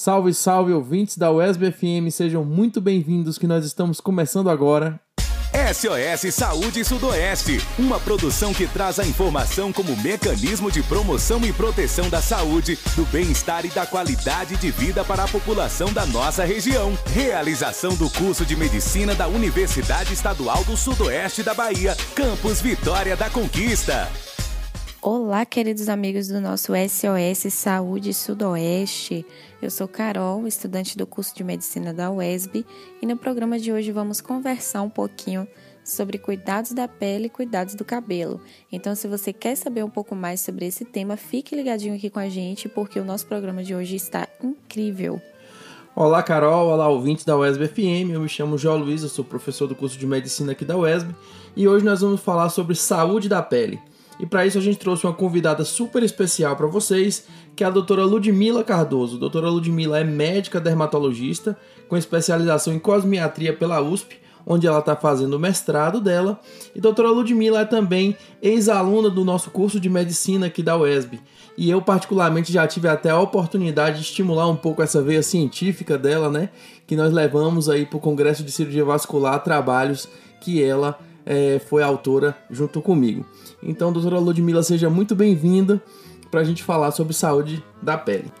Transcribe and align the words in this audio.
Salve, 0.00 0.32
salve, 0.32 0.72
ouvintes 0.72 1.18
da 1.18 1.28
USB 1.32 1.72
FM, 1.72 2.08
sejam 2.12 2.44
muito 2.44 2.80
bem-vindos 2.80 3.36
que 3.36 3.48
nós 3.48 3.64
estamos 3.64 4.00
começando 4.00 4.48
agora. 4.48 5.00
SOS 5.74 6.32
Saúde 6.32 6.84
Sudoeste, 6.84 7.58
uma 7.76 7.98
produção 7.98 8.54
que 8.54 8.68
traz 8.68 9.00
a 9.00 9.04
informação 9.04 9.72
como 9.72 9.96
mecanismo 9.96 10.70
de 10.70 10.84
promoção 10.84 11.44
e 11.44 11.52
proteção 11.52 12.08
da 12.08 12.22
saúde, 12.22 12.78
do 12.94 13.04
bem-estar 13.06 13.66
e 13.66 13.70
da 13.70 13.84
qualidade 13.86 14.56
de 14.56 14.70
vida 14.70 15.02
para 15.02 15.24
a 15.24 15.28
população 15.28 15.92
da 15.92 16.06
nossa 16.06 16.44
região. 16.44 16.96
Realização 17.12 17.96
do 17.96 18.08
curso 18.08 18.46
de 18.46 18.54
medicina 18.54 19.16
da 19.16 19.26
Universidade 19.26 20.14
Estadual 20.14 20.62
do 20.62 20.76
Sudoeste 20.76 21.42
da 21.42 21.54
Bahia, 21.54 21.96
Campus 22.14 22.60
Vitória 22.60 23.16
da 23.16 23.28
Conquista. 23.28 24.08
Olá, 25.00 25.46
queridos 25.46 25.88
amigos 25.88 26.26
do 26.26 26.40
nosso 26.40 26.72
SOS 26.72 27.54
Saúde 27.54 28.12
Sudoeste. 28.12 29.24
Eu 29.62 29.70
sou 29.70 29.86
Carol, 29.86 30.44
estudante 30.44 30.98
do 30.98 31.06
curso 31.06 31.32
de 31.36 31.44
medicina 31.44 31.94
da 31.94 32.10
UESB, 32.10 32.66
e 33.00 33.06
no 33.06 33.16
programa 33.16 33.60
de 33.60 33.72
hoje 33.72 33.92
vamos 33.92 34.20
conversar 34.20 34.82
um 34.82 34.90
pouquinho 34.90 35.46
sobre 35.84 36.18
cuidados 36.18 36.72
da 36.72 36.88
pele 36.88 37.26
e 37.26 37.30
cuidados 37.30 37.76
do 37.76 37.84
cabelo. 37.84 38.40
Então, 38.72 38.96
se 38.96 39.06
você 39.06 39.32
quer 39.32 39.56
saber 39.56 39.84
um 39.84 39.88
pouco 39.88 40.16
mais 40.16 40.40
sobre 40.40 40.66
esse 40.66 40.84
tema, 40.84 41.16
fique 41.16 41.54
ligadinho 41.54 41.94
aqui 41.94 42.10
com 42.10 42.18
a 42.18 42.28
gente, 42.28 42.68
porque 42.68 42.98
o 42.98 43.04
nosso 43.04 43.24
programa 43.24 43.62
de 43.62 43.76
hoje 43.76 43.94
está 43.94 44.26
incrível. 44.42 45.22
Olá, 45.94 46.24
Carol. 46.24 46.70
Olá, 46.70 46.88
ouvintes 46.88 47.24
da 47.24 47.36
UESB 47.38 47.68
FM. 47.68 48.10
Eu 48.12 48.20
me 48.20 48.28
chamo 48.28 48.58
João 48.58 48.78
Luiz, 48.78 49.04
eu 49.04 49.08
sou 49.08 49.24
professor 49.24 49.68
do 49.68 49.76
curso 49.76 49.96
de 49.96 50.06
medicina 50.08 50.50
aqui 50.50 50.64
da 50.64 50.76
UESB, 50.76 51.14
e 51.56 51.68
hoje 51.68 51.84
nós 51.84 52.00
vamos 52.00 52.20
falar 52.20 52.48
sobre 52.48 52.74
saúde 52.74 53.28
da 53.28 53.40
pele. 53.40 53.80
E 54.18 54.26
para 54.26 54.46
isso 54.46 54.58
a 54.58 54.60
gente 54.60 54.78
trouxe 54.78 55.06
uma 55.06 55.12
convidada 55.12 55.64
super 55.64 56.02
especial 56.02 56.56
para 56.56 56.66
vocês, 56.66 57.26
que 57.54 57.62
é 57.62 57.66
a 57.66 57.70
doutora 57.70 58.04
Ludmila 58.04 58.64
Cardoso. 58.64 59.16
A 59.16 59.20
doutora 59.20 59.48
Ludmila 59.48 60.00
é 60.00 60.04
médica 60.04 60.60
dermatologista 60.60 61.56
com 61.88 61.96
especialização 61.96 62.72
em 62.72 62.78
cosmiatria 62.78 63.52
pela 63.52 63.80
USP, 63.80 64.16
onde 64.44 64.66
ela 64.66 64.78
está 64.78 64.96
fazendo 64.96 65.34
o 65.34 65.38
mestrado 65.38 66.00
dela. 66.00 66.40
E 66.74 66.78
a 66.78 66.82
doutora 66.82 67.10
Ludmila 67.10 67.60
é 67.60 67.64
também 67.64 68.16
ex-aluna 68.42 69.10
do 69.10 69.24
nosso 69.24 69.50
curso 69.50 69.78
de 69.78 69.88
medicina 69.88 70.46
aqui 70.46 70.62
da 70.62 70.76
UESB. 70.76 71.20
E 71.56 71.68
eu, 71.68 71.82
particularmente, 71.82 72.52
já 72.52 72.66
tive 72.66 72.88
até 72.88 73.10
a 73.10 73.20
oportunidade 73.20 73.96
de 73.96 74.02
estimular 74.02 74.48
um 74.48 74.56
pouco 74.56 74.80
essa 74.80 75.02
veia 75.02 75.22
científica 75.22 75.98
dela, 75.98 76.30
né? 76.30 76.50
Que 76.86 76.96
nós 76.96 77.12
levamos 77.12 77.68
aí 77.68 77.84
para 77.84 77.96
o 77.98 78.00
Congresso 78.00 78.44
de 78.44 78.52
Cirurgia 78.52 78.84
Vascular 78.84 79.42
trabalhos 79.42 80.08
que 80.40 80.62
ela 80.62 80.98
é, 81.28 81.58
foi 81.58 81.82
autora 81.82 82.34
junto 82.50 82.80
comigo. 82.80 83.24
Então, 83.62 83.92
doutora 83.92 84.18
Ludmila, 84.18 84.62
seja 84.62 84.88
muito 84.88 85.14
bem-vinda 85.14 85.80
para 86.30 86.40
a 86.40 86.44
gente 86.44 86.64
falar 86.64 86.90
sobre 86.90 87.12
saúde 87.12 87.62
da 87.82 87.98
pele. 87.98 88.32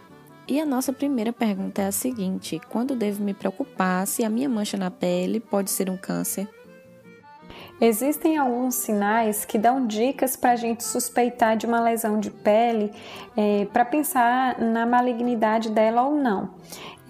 E 0.48 0.58
a 0.58 0.64
nossa 0.64 0.90
primeira 0.90 1.30
pergunta 1.30 1.82
é 1.82 1.88
a 1.88 1.92
seguinte: 1.92 2.58
quando 2.70 2.96
devo 2.96 3.22
me 3.22 3.34
preocupar 3.34 4.06
se 4.06 4.24
a 4.24 4.30
minha 4.30 4.48
mancha 4.48 4.78
na 4.78 4.90
pele 4.90 5.38
pode 5.38 5.70
ser 5.70 5.90
um 5.90 5.98
câncer? 5.98 6.48
Existem 7.80 8.36
alguns 8.36 8.74
sinais 8.74 9.44
que 9.44 9.56
dão 9.56 9.86
dicas 9.86 10.34
para 10.34 10.52
a 10.52 10.56
gente 10.56 10.82
suspeitar 10.82 11.56
de 11.56 11.64
uma 11.64 11.80
lesão 11.80 12.18
de 12.18 12.30
pele, 12.30 12.92
é, 13.36 13.66
para 13.72 13.84
pensar 13.84 14.58
na 14.58 14.84
malignidade 14.84 15.70
dela 15.70 16.02
ou 16.02 16.16
não. 16.16 16.50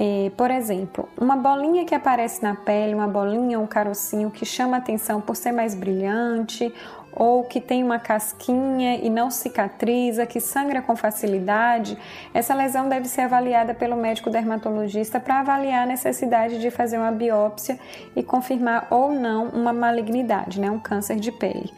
É, 0.01 0.31
por 0.37 0.51
exemplo, 0.51 1.09
uma 1.21 1.37
bolinha 1.37 1.85
que 1.85 1.95
aparece 1.95 2.41
na 2.43 2.55
pele, 2.55 2.95
uma 2.95 3.09
bolinha 3.09 3.59
um 3.59 3.67
carocinho 3.67 4.31
que 4.31 4.45
chama 4.45 4.77
atenção 4.77 5.21
por 5.21 5.35
ser 5.35 5.51
mais 5.51 5.75
brilhante, 5.75 6.73
ou 7.12 7.45
que 7.45 7.61
tem 7.61 7.83
uma 7.83 7.98
casquinha 7.98 8.97
e 8.97 9.11
não 9.11 9.31
cicatriza, 9.31 10.27
que 10.27 10.41
sangra 10.41 10.81
com 10.81 10.95
facilidade, 10.95 11.98
essa 12.33 12.55
lesão 12.55 12.89
deve 12.89 13.09
ser 13.09 13.23
avaliada 13.23 13.75
pelo 13.75 13.97
médico 13.97 14.31
dermatologista 14.31 15.19
para 15.19 15.41
avaliar 15.41 15.84
a 15.84 15.87
necessidade 15.87 16.61
de 16.61 16.70
fazer 16.70 16.98
uma 16.98 17.12
biópsia 17.12 17.78
e 18.15 18.23
confirmar 18.23 18.87
ou 18.91 19.12
não 19.12 19.48
uma 19.48 19.73
malignidade, 19.73 20.61
né, 20.61 20.70
um 20.70 20.78
câncer 20.78 21.17
de 21.17 21.33
pele. 21.33 21.73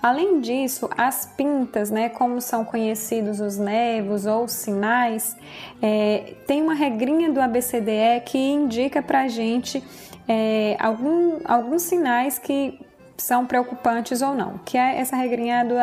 Além 0.00 0.40
disso, 0.40 0.88
as 0.96 1.26
pintas, 1.26 1.90
né, 1.90 2.08
como 2.08 2.40
são 2.40 2.64
conhecidos 2.64 3.40
os 3.40 3.58
nevos 3.58 4.26
ou 4.26 4.46
sinais, 4.46 5.36
é, 5.82 6.34
tem 6.46 6.62
uma 6.62 6.74
regrinha 6.74 7.32
do 7.32 7.40
ABCDE 7.40 8.22
que 8.24 8.38
indica 8.38 9.02
para 9.02 9.26
gente 9.26 9.82
é, 10.28 10.76
algum, 10.78 11.40
alguns 11.44 11.82
sinais 11.82 12.38
que 12.38 12.78
são 13.18 13.44
preocupantes 13.44 14.22
ou 14.22 14.34
não, 14.34 14.58
que 14.64 14.78
é 14.78 14.98
essa 14.98 15.16
regrinha 15.16 15.64
do 15.64 15.74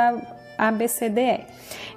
ABCDE. 0.57 1.45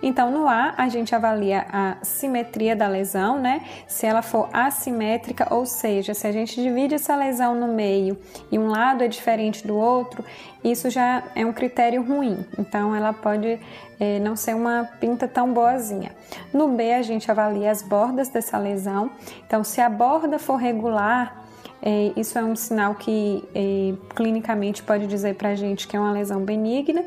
Então, 0.03 0.31
no 0.31 0.49
A, 0.49 0.75
a 0.77 0.89
gente 0.89 1.15
avalia 1.15 1.67
a 1.73 1.97
simetria 2.03 2.75
da 2.77 2.87
lesão, 2.87 3.39
né? 3.39 3.65
Se 3.87 4.07
ela 4.07 4.23
for 4.23 4.49
assimétrica, 4.53 5.53
ou 5.53 5.67
seja, 5.67 6.15
se 6.15 6.27
a 6.27 6.33
gente 6.33 6.61
divide 6.61 6.95
essa 6.95 7.17
lesão 7.17 7.55
no 7.55 7.69
meio 7.69 8.17
e 8.51 8.59
um 8.59 8.69
lado 8.69 9.03
é 9.03 9.09
diferente 9.09 9.67
do 9.67 9.77
outro, 9.77 10.25
isso 10.63 10.91
já 10.91 11.25
é 11.35 11.45
um 11.45 11.53
critério 11.53 12.03
ruim. 12.03 12.45
Então, 12.59 12.95
ela 12.95 13.13
pode 13.13 13.59
é, 13.99 14.19
não 14.21 14.37
ser 14.37 14.55
uma 14.55 14.89
pinta 15.01 15.27
tão 15.27 15.53
boazinha. 15.53 16.13
No 16.53 16.69
B, 16.69 16.95
a 16.95 17.03
gente 17.03 17.31
avalia 17.31 17.71
as 17.71 17.83
bordas 17.83 18.29
dessa 18.29 18.59
lesão. 18.59 19.11
Então, 19.47 19.65
se 19.65 19.81
a 19.81 19.89
borda 19.89 20.39
for 20.39 20.57
regular, 20.57 21.38
é, 21.81 22.13
isso 22.17 22.39
é 22.39 22.45
um 22.45 22.57
sinal 22.57 22.95
que 22.95 23.45
é, 23.55 23.95
clinicamente 24.15 24.83
pode 24.83 25.07
dizer 25.07 25.35
para 25.35 25.51
a 25.51 25.55
gente 25.55 25.87
que 25.87 25.97
é 25.97 26.01
uma 26.01 26.13
lesão 26.13 26.43
benigna 26.43 27.05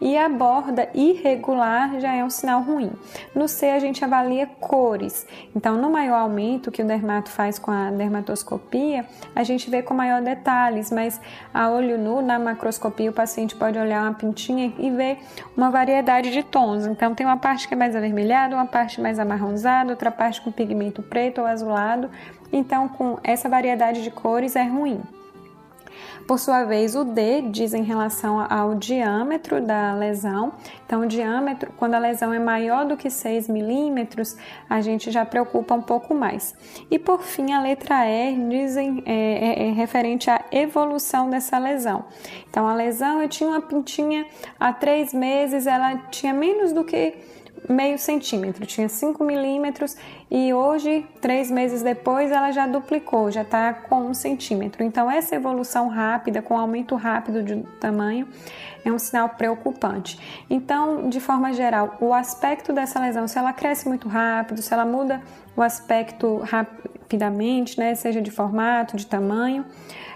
e 0.00 0.16
a 0.16 0.28
borda 0.28 0.88
irregular 0.94 2.00
já 2.00 2.14
é 2.14 2.24
um 2.24 2.30
sinal 2.30 2.62
ruim. 2.62 2.90
No 3.34 3.46
C 3.46 3.70
a 3.70 3.78
gente 3.78 4.04
avalia 4.04 4.46
cores. 4.46 5.26
Então, 5.54 5.76
no 5.80 5.90
maior 5.90 6.20
aumento 6.20 6.70
que 6.70 6.82
o 6.82 6.86
dermato 6.86 7.30
faz 7.30 7.58
com 7.58 7.70
a 7.70 7.90
dermatoscopia, 7.90 9.06
a 9.34 9.44
gente 9.44 9.70
vê 9.70 9.82
com 9.82 9.94
maior 9.94 10.20
detalhes, 10.20 10.90
mas 10.90 11.20
a 11.52 11.70
olho 11.70 11.98
nu, 11.98 12.20
na 12.20 12.38
macroscopia, 12.38 13.10
o 13.10 13.12
paciente 13.12 13.54
pode 13.54 13.78
olhar 13.78 14.02
uma 14.02 14.14
pintinha 14.14 14.72
e 14.78 14.90
ver 14.90 15.18
uma 15.56 15.70
variedade 15.70 16.30
de 16.30 16.42
tons. 16.42 16.86
Então, 16.86 17.14
tem 17.14 17.26
uma 17.26 17.36
parte 17.36 17.68
que 17.68 17.74
é 17.74 17.76
mais 17.76 17.94
avermelhada, 17.94 18.56
uma 18.56 18.66
parte 18.66 19.00
mais 19.00 19.18
amarronzada, 19.18 19.90
outra 19.90 20.10
parte 20.10 20.40
com 20.40 20.50
pigmento 20.50 21.02
preto 21.02 21.40
ou 21.40 21.46
azulado 21.46 22.10
então 22.52 22.88
com 22.88 23.18
essa 23.22 23.48
variedade 23.48 24.02
de 24.02 24.10
cores 24.10 24.56
é 24.56 24.64
ruim. 24.64 25.00
Por 26.26 26.38
sua 26.38 26.64
vez, 26.64 26.96
o 26.96 27.04
D 27.04 27.42
diz 27.42 27.74
em 27.74 27.82
relação 27.82 28.40
ao 28.48 28.74
diâmetro 28.74 29.60
da 29.60 29.94
lesão. 29.94 30.54
Então, 30.86 31.02
o 31.02 31.06
diâmetro, 31.06 31.70
quando 31.76 31.94
a 31.94 31.98
lesão 31.98 32.32
é 32.32 32.38
maior 32.38 32.86
do 32.86 32.96
que 32.96 33.10
6 33.10 33.46
milímetros, 33.48 34.34
a 34.68 34.80
gente 34.80 35.10
já 35.10 35.26
preocupa 35.26 35.74
um 35.74 35.82
pouco 35.82 36.14
mais. 36.14 36.54
E 36.90 36.98
por 36.98 37.20
fim, 37.20 37.52
a 37.52 37.60
letra 37.60 38.06
E 38.08 38.36
diz 38.48 38.74
é, 38.76 38.86
é, 39.04 39.68
é 39.68 39.72
referente 39.72 40.30
à 40.30 40.42
evolução 40.50 41.28
dessa 41.28 41.58
lesão. 41.58 42.06
Então, 42.48 42.66
a 42.66 42.74
lesão, 42.74 43.20
eu 43.20 43.28
tinha 43.28 43.50
uma 43.50 43.60
pintinha 43.60 44.26
há 44.58 44.72
três 44.72 45.12
meses, 45.12 45.66
ela 45.66 45.96
tinha 46.10 46.32
menos 46.32 46.72
do 46.72 46.84
que 46.84 47.14
meio 47.68 47.98
centímetro, 47.98 48.66
tinha 48.66 48.88
5 48.88 49.22
milímetros 49.24 49.96
e 50.36 50.52
hoje, 50.52 51.06
três 51.20 51.48
meses 51.48 51.80
depois, 51.80 52.32
ela 52.32 52.50
já 52.50 52.66
duplicou, 52.66 53.30
já 53.30 53.42
está 53.42 53.72
com 53.72 54.06
um 54.06 54.12
centímetro. 54.12 54.82
Então, 54.82 55.08
essa 55.08 55.36
evolução 55.36 55.86
rápida, 55.86 56.42
com 56.42 56.58
aumento 56.58 56.96
rápido 56.96 57.40
de 57.40 57.62
tamanho, 57.78 58.26
é 58.84 58.90
um 58.90 58.98
sinal 58.98 59.28
preocupante. 59.28 60.18
Então, 60.50 61.08
de 61.08 61.20
forma 61.20 61.52
geral, 61.52 61.96
o 62.00 62.12
aspecto 62.12 62.72
dessa 62.72 62.98
lesão, 62.98 63.28
se 63.28 63.38
ela 63.38 63.52
cresce 63.52 63.86
muito 63.86 64.08
rápido, 64.08 64.60
se 64.60 64.74
ela 64.74 64.84
muda 64.84 65.22
o 65.56 65.62
aspecto 65.62 66.38
rapidamente, 66.38 67.78
né, 67.78 67.94
seja 67.94 68.20
de 68.20 68.32
formato, 68.32 68.96
de 68.96 69.06
tamanho, 69.06 69.64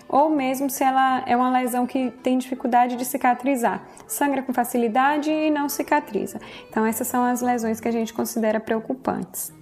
ou 0.09 0.31
mesmo 0.31 0.69
se 0.69 0.83
ela 0.83 1.23
é 1.27 1.37
uma 1.37 1.53
lesão 1.53 1.87
que 1.87 2.11
tem 2.25 2.39
dificuldade 2.39 2.97
de 2.97 3.05
cicatrizar, 3.05 3.87
sangra 4.09 4.43
com 4.43 4.53
facilidade 4.53 5.31
e 5.31 5.49
não 5.49 5.69
cicatriza. 5.69 6.41
Então, 6.69 6.85
essas 6.85 7.07
são 7.07 7.23
as 7.23 7.41
lesões 7.41 7.79
que 7.79 7.87
a 7.87 7.93
gente 7.93 8.13
considera 8.13 8.59
preocupantes. 8.59 9.57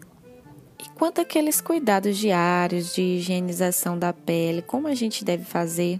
E 0.87 0.89
quanto 0.91 1.21
àqueles 1.21 1.61
cuidados 1.61 2.17
diários 2.17 2.95
de 2.95 3.03
higienização 3.03 3.99
da 3.99 4.13
pele, 4.13 4.63
como 4.63 4.87
a 4.87 4.95
gente 4.95 5.25
deve 5.25 5.45
fazer? 5.45 5.99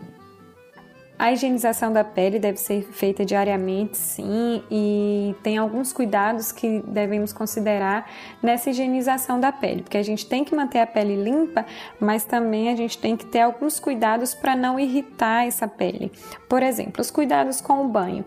A 1.19 1.33
higienização 1.33 1.93
da 1.93 2.05
pele 2.05 2.39
deve 2.39 2.59
ser 2.59 2.83
feita 2.93 3.25
diariamente, 3.25 3.97
sim, 3.97 4.63
e 4.71 5.35
tem 5.43 5.57
alguns 5.57 5.93
cuidados 5.93 6.53
que 6.53 6.83
devemos 6.87 7.33
considerar 7.33 8.09
nessa 8.41 8.71
higienização 8.71 9.41
da 9.41 9.51
pele, 9.51 9.83
porque 9.83 9.97
a 9.97 10.03
gente 10.05 10.27
tem 10.27 10.45
que 10.45 10.55
manter 10.55 10.79
a 10.79 10.87
pele 10.87 11.17
limpa, 11.17 11.67
mas 11.99 12.25
também 12.25 12.69
a 12.69 12.77
gente 12.77 12.99
tem 12.99 13.17
que 13.17 13.25
ter 13.25 13.41
alguns 13.41 13.81
cuidados 13.81 14.35
para 14.35 14.55
não 14.55 14.79
irritar 14.79 15.47
essa 15.47 15.67
pele. 15.67 16.13
Por 16.49 16.63
exemplo, 16.63 17.01
os 17.01 17.11
cuidados 17.11 17.61
com 17.61 17.85
o 17.85 17.89
banho. 17.89 18.25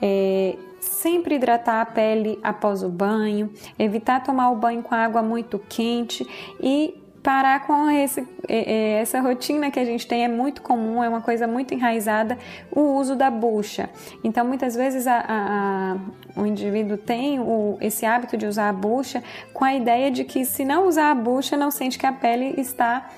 É, 0.00 0.56
sempre 0.82 1.36
hidratar 1.36 1.80
a 1.80 1.86
pele 1.86 2.38
após 2.42 2.82
o 2.82 2.88
banho, 2.88 3.50
evitar 3.78 4.22
tomar 4.22 4.50
o 4.50 4.56
banho 4.56 4.82
com 4.82 4.94
água 4.94 5.22
muito 5.22 5.58
quente 5.58 6.26
e 6.60 7.00
parar 7.22 7.64
com 7.66 7.88
esse, 7.88 8.26
essa 8.48 9.20
rotina 9.20 9.70
que 9.70 9.78
a 9.78 9.84
gente 9.84 10.06
tem, 10.06 10.24
é 10.24 10.28
muito 10.28 10.60
comum, 10.60 11.02
é 11.04 11.08
uma 11.08 11.20
coisa 11.20 11.46
muito 11.46 11.72
enraizada, 11.72 12.36
o 12.70 12.80
uso 12.80 13.14
da 13.14 13.30
bucha. 13.30 13.88
Então, 14.24 14.44
muitas 14.44 14.74
vezes 14.74 15.06
a, 15.06 15.18
a, 15.20 15.92
a, 16.36 16.40
o 16.40 16.44
indivíduo 16.44 16.96
tem 16.96 17.38
o, 17.38 17.78
esse 17.80 18.04
hábito 18.04 18.36
de 18.36 18.44
usar 18.46 18.68
a 18.68 18.72
bucha 18.72 19.22
com 19.54 19.64
a 19.64 19.72
ideia 19.72 20.10
de 20.10 20.24
que 20.24 20.44
se 20.44 20.64
não 20.64 20.88
usar 20.88 21.12
a 21.12 21.14
bucha, 21.14 21.56
não 21.56 21.70
sente 21.70 21.96
que 21.96 22.06
a 22.06 22.12
pele 22.12 22.54
está 22.58 23.08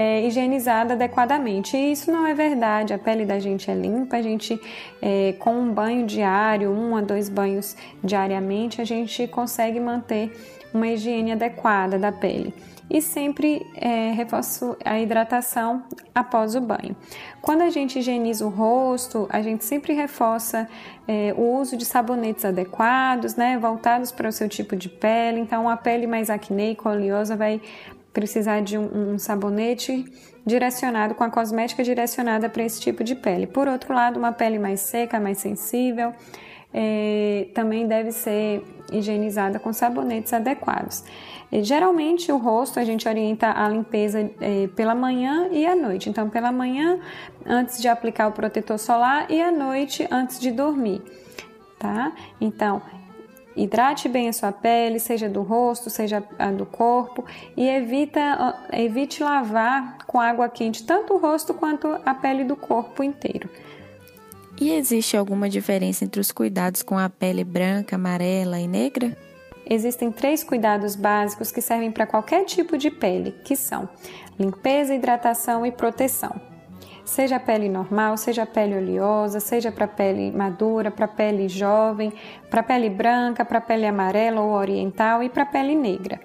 é, 0.00 0.26
higienizada 0.26 0.94
adequadamente. 0.94 1.76
E 1.76 1.92
isso 1.92 2.10
não 2.10 2.26
é 2.26 2.32
verdade. 2.32 2.94
A 2.94 2.98
pele 2.98 3.26
da 3.26 3.38
gente 3.38 3.70
é 3.70 3.74
limpa, 3.74 4.16
a 4.16 4.22
gente, 4.22 4.58
é, 5.02 5.34
com 5.38 5.52
um 5.52 5.70
banho 5.70 6.06
diário, 6.06 6.70
um 6.70 6.96
a 6.96 7.02
dois 7.02 7.28
banhos 7.28 7.76
diariamente, 8.02 8.80
a 8.80 8.84
gente 8.84 9.28
consegue 9.28 9.78
manter 9.78 10.32
uma 10.72 10.88
higiene 10.88 11.32
adequada 11.32 11.98
da 11.98 12.10
pele 12.10 12.54
e 12.88 13.02
sempre 13.02 13.64
é, 13.76 14.12
reforço 14.12 14.74
a 14.84 14.98
hidratação 14.98 15.84
após 16.14 16.54
o 16.54 16.60
banho. 16.62 16.96
Quando 17.42 17.60
a 17.60 17.70
gente 17.70 17.98
higieniza 17.98 18.44
o 18.44 18.48
rosto, 18.48 19.28
a 19.30 19.42
gente 19.42 19.64
sempre 19.64 19.92
reforça 19.92 20.66
é, 21.06 21.34
o 21.36 21.58
uso 21.60 21.76
de 21.76 21.84
sabonetes 21.84 22.44
adequados, 22.44 23.36
né, 23.36 23.58
voltados 23.58 24.10
para 24.10 24.28
o 24.28 24.32
seu 24.32 24.48
tipo 24.48 24.74
de 24.74 24.88
pele. 24.88 25.40
Então, 25.40 25.68
a 25.68 25.76
pele 25.76 26.06
mais 26.06 26.30
acneica, 26.30 26.88
oleosa, 26.88 27.36
vai 27.36 27.60
precisar 28.12 28.60
de 28.60 28.76
um, 28.76 29.12
um 29.12 29.18
sabonete 29.18 30.04
direcionado 30.44 31.14
com 31.14 31.24
a 31.24 31.30
cosmética 31.30 31.82
direcionada 31.82 32.48
para 32.48 32.62
esse 32.62 32.80
tipo 32.80 33.04
de 33.04 33.14
pele. 33.14 33.46
Por 33.46 33.68
outro 33.68 33.94
lado, 33.94 34.18
uma 34.18 34.32
pele 34.32 34.58
mais 34.58 34.80
seca, 34.80 35.20
mais 35.20 35.38
sensível, 35.38 36.12
é, 36.72 37.48
também 37.54 37.86
deve 37.86 38.12
ser 38.12 38.62
higienizada 38.92 39.58
com 39.58 39.72
sabonetes 39.72 40.32
adequados. 40.32 41.04
E, 41.52 41.62
geralmente, 41.62 42.30
o 42.30 42.36
rosto 42.36 42.78
a 42.78 42.84
gente 42.84 43.08
orienta 43.08 43.52
a 43.52 43.68
limpeza 43.68 44.30
é, 44.40 44.68
pela 44.68 44.94
manhã 44.94 45.48
e 45.50 45.66
à 45.66 45.74
noite. 45.74 46.08
Então, 46.08 46.30
pela 46.30 46.52
manhã, 46.52 46.98
antes 47.44 47.80
de 47.80 47.88
aplicar 47.88 48.28
o 48.28 48.32
protetor 48.32 48.78
solar, 48.78 49.26
e 49.30 49.42
à 49.42 49.50
noite, 49.50 50.06
antes 50.10 50.38
de 50.38 50.52
dormir. 50.52 51.02
Tá? 51.78 52.12
Então, 52.40 52.80
Hidrate 53.56 54.08
bem 54.08 54.28
a 54.28 54.32
sua 54.32 54.52
pele, 54.52 54.98
seja 55.00 55.28
do 55.28 55.42
rosto, 55.42 55.90
seja 55.90 56.22
a 56.38 56.50
do 56.50 56.64
corpo, 56.64 57.24
e 57.56 57.68
evita, 57.68 58.54
evite 58.72 59.22
lavar 59.22 59.98
com 60.06 60.20
água 60.20 60.48
quente 60.48 60.84
tanto 60.84 61.14
o 61.14 61.18
rosto 61.18 61.52
quanto 61.52 61.88
a 62.04 62.14
pele 62.14 62.44
do 62.44 62.56
corpo 62.56 63.02
inteiro. 63.02 63.48
E 64.60 64.72
existe 64.72 65.16
alguma 65.16 65.48
diferença 65.48 66.04
entre 66.04 66.20
os 66.20 66.30
cuidados 66.30 66.82
com 66.82 66.98
a 66.98 67.08
pele 67.08 67.44
branca, 67.44 67.96
amarela 67.96 68.60
e 68.60 68.68
negra? 68.68 69.16
Existem 69.68 70.10
três 70.10 70.44
cuidados 70.44 70.96
básicos 70.96 71.50
que 71.50 71.60
servem 71.60 71.90
para 71.90 72.06
qualquer 72.06 72.44
tipo 72.44 72.76
de 72.76 72.90
pele, 72.90 73.32
que 73.44 73.56
são 73.56 73.88
limpeza, 74.38 74.94
hidratação 74.94 75.64
e 75.64 75.72
proteção. 75.72 76.49
Seja 77.10 77.36
a 77.36 77.40
pele 77.40 77.68
normal, 77.68 78.16
seja 78.16 78.44
a 78.44 78.46
pele 78.46 78.76
oleosa, 78.76 79.40
seja 79.40 79.72
para 79.72 79.88
pele 79.88 80.30
madura, 80.30 80.92
para 80.92 81.08
pele 81.08 81.48
jovem, 81.48 82.12
para 82.48 82.62
pele 82.62 82.88
branca, 82.88 83.44
para 83.44 83.60
pele 83.60 83.84
amarela 83.84 84.40
ou 84.40 84.52
oriental 84.52 85.20
e 85.20 85.28
para 85.28 85.44
pele 85.44 85.74
negra. 85.74 86.20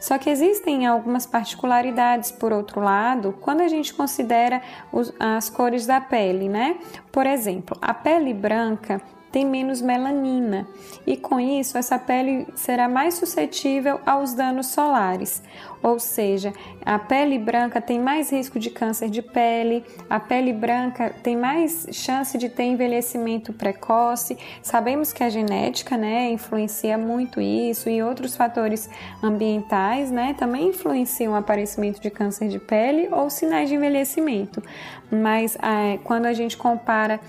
Só 0.00 0.16
que 0.16 0.30
existem 0.30 0.86
algumas 0.86 1.26
particularidades, 1.26 2.32
por 2.32 2.54
outro 2.54 2.80
lado, 2.80 3.34
quando 3.38 3.60
a 3.60 3.68
gente 3.68 3.92
considera 3.92 4.62
os, 4.90 5.12
as 5.20 5.50
cores 5.50 5.84
da 5.84 6.00
pele, 6.00 6.48
né? 6.48 6.78
Por 7.12 7.26
exemplo, 7.26 7.76
a 7.82 7.92
pele 7.92 8.32
branca 8.32 9.02
tem 9.34 9.44
menos 9.44 9.82
melanina 9.82 10.64
e 11.04 11.16
com 11.16 11.40
isso 11.40 11.76
essa 11.76 11.98
pele 11.98 12.46
será 12.54 12.88
mais 12.88 13.14
suscetível 13.14 14.00
aos 14.06 14.32
danos 14.32 14.68
solares. 14.68 15.42
Ou 15.82 15.98
seja, 15.98 16.52
a 16.86 17.00
pele 17.00 17.36
branca 17.36 17.80
tem 17.80 17.98
mais 17.98 18.30
risco 18.30 18.60
de 18.60 18.70
câncer 18.70 19.10
de 19.10 19.20
pele, 19.20 19.84
a 20.08 20.20
pele 20.20 20.52
branca 20.52 21.12
tem 21.20 21.36
mais 21.36 21.88
chance 21.90 22.38
de 22.38 22.48
ter 22.48 22.62
envelhecimento 22.62 23.52
precoce. 23.52 24.38
Sabemos 24.62 25.12
que 25.12 25.24
a 25.24 25.28
genética, 25.28 25.96
né, 25.96 26.30
influencia 26.30 26.96
muito 26.96 27.40
isso 27.40 27.90
e 27.90 28.04
outros 28.04 28.36
fatores 28.36 28.88
ambientais, 29.20 30.12
né, 30.12 30.36
também 30.38 30.68
influenciam 30.68 31.32
o 31.32 31.36
aparecimento 31.36 32.00
de 32.00 32.08
câncer 32.08 32.48
de 32.48 32.60
pele 32.60 33.08
ou 33.10 33.28
sinais 33.28 33.68
de 33.68 33.74
envelhecimento. 33.74 34.62
Mas 35.10 35.56
é, 35.56 35.98
quando 36.04 36.26
a 36.26 36.32
gente 36.32 36.56
compara 36.56 37.20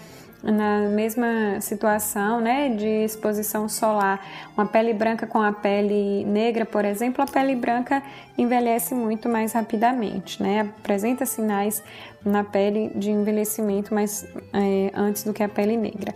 na 0.51 0.87
mesma 0.89 1.59
situação 1.59 2.39
né, 2.39 2.69
de 2.69 3.03
exposição 3.03 3.67
solar, 3.67 4.23
uma 4.55 4.65
pele 4.65 4.93
branca 4.93 5.25
com 5.25 5.41
a 5.41 5.51
pele 5.51 6.23
negra, 6.25 6.65
por 6.65 6.85
exemplo, 6.85 7.23
a 7.23 7.27
pele 7.27 7.55
branca 7.55 8.03
envelhece 8.37 8.93
muito 8.93 9.27
mais 9.27 9.53
rapidamente, 9.53 10.41
né? 10.41 10.61
apresenta 10.61 11.25
sinais 11.25 11.83
na 12.23 12.43
pele 12.43 12.91
de 12.95 13.09
envelhecimento 13.09 13.93
mais 13.93 14.27
é, 14.53 14.91
antes 14.93 15.23
do 15.23 15.33
que 15.33 15.41
a 15.41 15.49
pele 15.49 15.75
negra. 15.75 16.13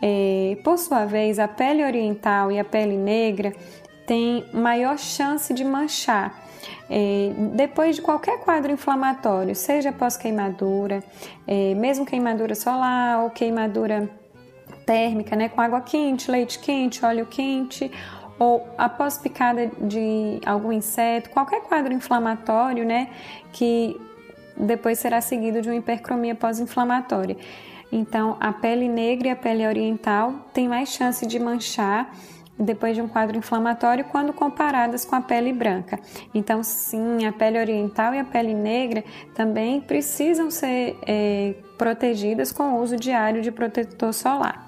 É, 0.00 0.56
por 0.62 0.78
sua 0.78 1.04
vez, 1.04 1.38
a 1.38 1.48
pele 1.48 1.84
oriental 1.84 2.52
e 2.52 2.60
a 2.60 2.64
pele 2.64 2.96
negra 2.96 3.52
têm 4.06 4.44
maior 4.52 4.96
chance 4.98 5.52
de 5.52 5.64
manchar 5.64 6.45
é, 6.88 7.32
depois 7.54 7.96
de 7.96 8.02
qualquer 8.02 8.40
quadro 8.40 8.70
inflamatório, 8.70 9.54
seja 9.54 9.92
pós-queimadura, 9.92 11.02
é, 11.46 11.74
mesmo 11.74 12.06
queimadura 12.06 12.54
solar 12.54 13.24
ou 13.24 13.30
queimadura 13.30 14.08
térmica, 14.84 15.34
né, 15.34 15.48
com 15.48 15.60
água 15.60 15.80
quente, 15.80 16.30
leite 16.30 16.58
quente, 16.58 17.04
óleo 17.04 17.26
quente, 17.26 17.90
ou 18.38 18.66
após 18.78 19.18
picada 19.18 19.70
de 19.80 20.40
algum 20.46 20.70
inseto, 20.70 21.30
qualquer 21.30 21.62
quadro 21.62 21.92
inflamatório, 21.92 22.84
né, 22.84 23.08
que 23.52 24.00
depois 24.56 24.98
será 24.98 25.20
seguido 25.20 25.60
de 25.60 25.68
uma 25.68 25.76
hipercromia 25.76 26.34
pós-inflamatória. 26.34 27.36
Então, 27.90 28.36
a 28.40 28.52
pele 28.52 28.88
negra 28.88 29.28
e 29.28 29.30
a 29.30 29.36
pele 29.36 29.66
oriental 29.66 30.34
têm 30.52 30.68
mais 30.68 30.90
chance 30.90 31.26
de 31.26 31.38
manchar 31.38 32.10
depois 32.58 32.94
de 32.94 33.02
um 33.02 33.08
quadro 33.08 33.36
inflamatório 33.36 34.04
quando 34.04 34.32
comparadas 34.32 35.04
com 35.04 35.14
a 35.14 35.20
pele 35.20 35.52
branca. 35.52 35.98
Então, 36.34 36.62
sim, 36.62 37.26
a 37.26 37.32
pele 37.32 37.58
oriental 37.58 38.14
e 38.14 38.18
a 38.18 38.24
pele 38.24 38.54
negra 38.54 39.04
também 39.34 39.80
precisam 39.80 40.50
ser 40.50 40.98
é, 41.06 41.54
protegidas 41.76 42.52
com 42.52 42.74
o 42.74 42.82
uso 42.82 42.96
diário 42.96 43.42
de 43.42 43.50
protetor 43.50 44.12
solar. 44.12 44.66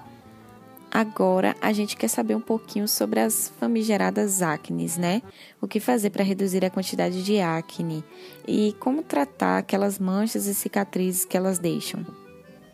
Agora 0.91 1.55
a 1.61 1.71
gente 1.71 1.95
quer 1.95 2.07
saber 2.07 2.35
um 2.35 2.41
pouquinho 2.41 2.87
sobre 2.87 3.19
as 3.19 3.53
famigeradas 3.59 4.41
acnes, 4.41 4.97
né? 4.97 5.21
O 5.61 5.67
que 5.67 5.79
fazer 5.79 6.09
para 6.09 6.23
reduzir 6.23 6.65
a 6.65 6.69
quantidade 6.69 7.23
de 7.23 7.39
acne 7.39 8.03
e 8.47 8.75
como 8.79 9.03
tratar 9.03 9.59
aquelas 9.59 9.99
manchas 9.99 10.47
e 10.47 10.53
cicatrizes 10.55 11.25
que 11.25 11.37
elas 11.37 11.59
deixam. 11.59 12.03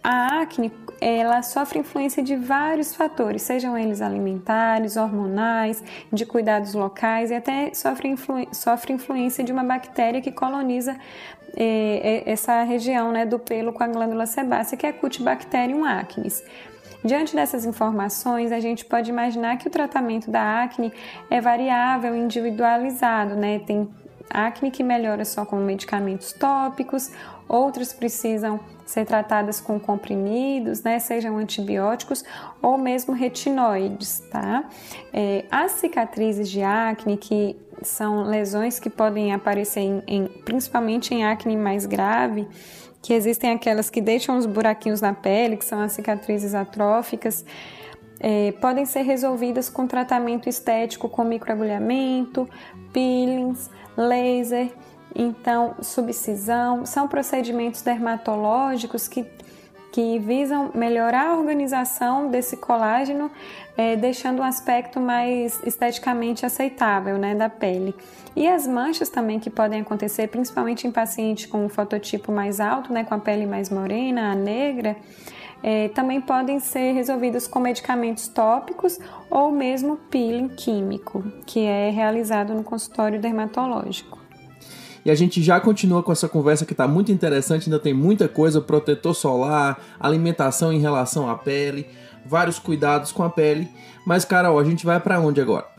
A 0.07 0.41
acne 0.41 0.71
ela 1.01 1.41
sofre 1.41 1.79
influência 1.79 2.21
de 2.21 2.35
vários 2.35 2.93
fatores, 2.93 3.41
sejam 3.41 3.75
eles 3.75 4.03
alimentares, 4.03 4.97
hormonais, 4.97 5.83
de 6.13 6.27
cuidados 6.27 6.75
locais 6.75 7.31
e 7.31 7.33
até 7.33 7.73
sofre, 7.73 8.09
influ 8.09 8.47
sofre 8.51 8.93
influência 8.93 9.43
de 9.43 9.51
uma 9.51 9.63
bactéria 9.63 10.21
que 10.21 10.31
coloniza 10.31 10.95
eh, 11.57 12.21
essa 12.23 12.61
região 12.61 13.11
né, 13.11 13.25
do 13.25 13.39
pelo 13.39 13.73
com 13.73 13.83
a 13.83 13.87
glândula 13.87 14.27
sebácea, 14.27 14.77
que 14.77 14.85
é 14.85 14.93
Cutibacterium 14.93 15.83
acnes. 15.83 16.43
Diante 17.03 17.35
dessas 17.35 17.65
informações, 17.65 18.51
a 18.51 18.59
gente 18.59 18.85
pode 18.85 19.09
imaginar 19.09 19.57
que 19.57 19.67
o 19.67 19.71
tratamento 19.71 20.29
da 20.29 20.61
acne 20.61 20.93
é 21.31 21.41
variável, 21.41 22.15
individualizado, 22.15 23.35
né? 23.35 23.57
Tem 23.57 23.89
acne 24.29 24.69
que 24.69 24.83
melhora 24.83 25.25
só 25.25 25.45
com 25.45 25.55
medicamentos 25.55 26.31
tópicos, 26.31 27.11
outras 27.49 27.91
precisam 27.91 28.59
ser 28.85 29.05
tratadas 29.05 29.59
com 29.59 29.79
comprimidos, 29.79 30.83
né, 30.83 30.99
sejam 30.99 31.37
antibióticos 31.37 32.23
ou 32.61 32.77
mesmo 32.77 33.13
retinóides, 33.13 34.19
tá? 34.31 34.63
É, 35.11 35.45
as 35.49 35.71
cicatrizes 35.73 36.49
de 36.49 36.61
acne, 36.61 37.17
que 37.17 37.57
são 37.81 38.23
lesões 38.23 38.79
que 38.79 38.89
podem 38.89 39.33
aparecer 39.33 39.81
em, 39.81 40.03
em, 40.07 40.27
principalmente 40.45 41.13
em 41.13 41.25
acne 41.25 41.57
mais 41.57 41.85
grave, 41.85 42.47
que 43.01 43.13
existem 43.13 43.51
aquelas 43.51 43.89
que 43.89 44.01
deixam 44.01 44.37
os 44.37 44.45
buraquinhos 44.45 45.01
na 45.01 45.13
pele, 45.13 45.57
que 45.57 45.65
são 45.65 45.79
as 45.79 45.91
cicatrizes 45.91 46.53
atróficas, 46.53 47.45
é, 48.19 48.53
podem 48.53 48.85
ser 48.85 49.01
resolvidas 49.01 49.69
com 49.69 49.85
tratamento 49.85 50.47
estético 50.47 51.09
com 51.09 51.23
microagulhamento, 51.23 52.49
peelings, 52.93 53.69
laser 53.97 54.71
então, 55.15 55.75
subcisão 55.81 56.85
são 56.85 57.07
procedimentos 57.07 57.81
dermatológicos 57.81 59.07
que, 59.07 59.25
que 59.91 60.19
visam 60.19 60.71
melhorar 60.75 61.29
a 61.29 61.37
organização 61.37 62.29
desse 62.29 62.57
colágeno, 62.57 63.31
é, 63.77 63.95
deixando 63.95 64.39
um 64.39 64.43
aspecto 64.43 64.99
mais 64.99 65.61
esteticamente 65.65 66.45
aceitável 66.45 67.17
né, 67.17 67.33
da 67.33 67.49
pele. 67.49 67.95
E 68.35 68.45
as 68.45 68.67
manchas 68.67 69.07
também 69.07 69.39
que 69.39 69.49
podem 69.49 69.79
acontecer, 69.79 70.27
principalmente 70.27 70.85
em 70.85 70.91
pacientes 70.91 71.45
com 71.45 71.63
um 71.63 71.69
fototipo 71.69 72.33
mais 72.33 72.59
alto, 72.59 72.91
né, 72.91 73.05
com 73.05 73.13
a 73.13 73.19
pele 73.19 73.45
mais 73.45 73.69
morena, 73.69 74.33
a 74.33 74.35
negra, 74.35 74.97
é, 75.63 75.87
também 75.87 76.19
podem 76.19 76.59
ser 76.59 76.91
resolvidas 76.91 77.47
com 77.47 77.59
medicamentos 77.61 78.27
tópicos 78.27 78.99
ou 79.29 79.49
mesmo 79.49 79.95
peeling 79.95 80.49
químico, 80.49 81.23
que 81.45 81.61
é 81.65 81.89
realizado 81.89 82.53
no 82.53 82.65
consultório 82.65 83.19
dermatológico. 83.19 84.24
E 85.05 85.11
a 85.11 85.15
gente 85.15 85.43
já 85.43 85.59
continua 85.59 86.01
com 86.01 86.11
essa 86.11 86.27
conversa 86.27 86.65
que 86.65 86.73
está 86.73 86.87
muito 86.87 87.11
interessante, 87.11 87.69
ainda 87.69 87.79
tem 87.79 87.93
muita 87.93 88.27
coisa, 88.27 88.59
protetor 88.59 89.13
solar, 89.13 89.79
alimentação 89.99 90.73
em 90.73 90.79
relação 90.79 91.29
à 91.29 91.37
pele, 91.37 91.85
vários 92.25 92.57
cuidados 92.57 93.11
com 93.11 93.21
a 93.21 93.29
pele. 93.29 93.69
Mas 94.03 94.25
Carol, 94.25 94.57
a 94.57 94.63
gente 94.63 94.83
vai 94.83 94.99
para 94.99 95.19
onde 95.19 95.39
agora? 95.39 95.74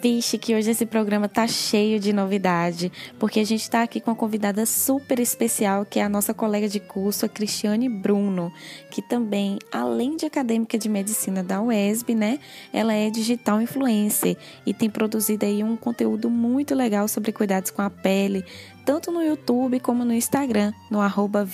Vixe, 0.00 0.36
que 0.36 0.54
hoje 0.54 0.70
esse 0.70 0.84
programa 0.84 1.28
tá 1.28 1.46
cheio 1.46 1.98
de 1.98 2.12
novidade, 2.12 2.92
porque 3.18 3.40
a 3.40 3.44
gente 3.44 3.62
está 3.62 3.82
aqui 3.82 4.00
com 4.00 4.10
uma 4.10 4.16
convidada 4.16 4.66
super 4.66 5.18
especial, 5.18 5.86
que 5.86 5.98
é 5.98 6.02
a 6.02 6.08
nossa 6.08 6.34
colega 6.34 6.68
de 6.68 6.78
curso, 6.78 7.24
a 7.24 7.28
Cristiane 7.28 7.88
Bruno, 7.88 8.52
que 8.90 9.00
também, 9.00 9.58
além 9.72 10.16
de 10.16 10.26
acadêmica 10.26 10.76
de 10.76 10.88
medicina 10.88 11.42
da 11.42 11.62
UESB, 11.62 12.14
né, 12.14 12.38
ela 12.72 12.92
é 12.92 13.08
digital 13.10 13.60
influencer 13.60 14.36
e 14.66 14.74
tem 14.74 14.90
produzido 14.90 15.46
aí 15.46 15.64
um 15.64 15.76
conteúdo 15.76 16.28
muito 16.28 16.74
legal 16.74 17.08
sobre 17.08 17.32
cuidados 17.32 17.70
com 17.70 17.80
a 17.80 17.88
pele, 17.88 18.44
tanto 18.84 19.10
no 19.10 19.22
YouTube 19.22 19.80
como 19.80 20.04
no 20.04 20.12
Instagram, 20.12 20.72
no 20.90 21.00
arroba. 21.00 21.48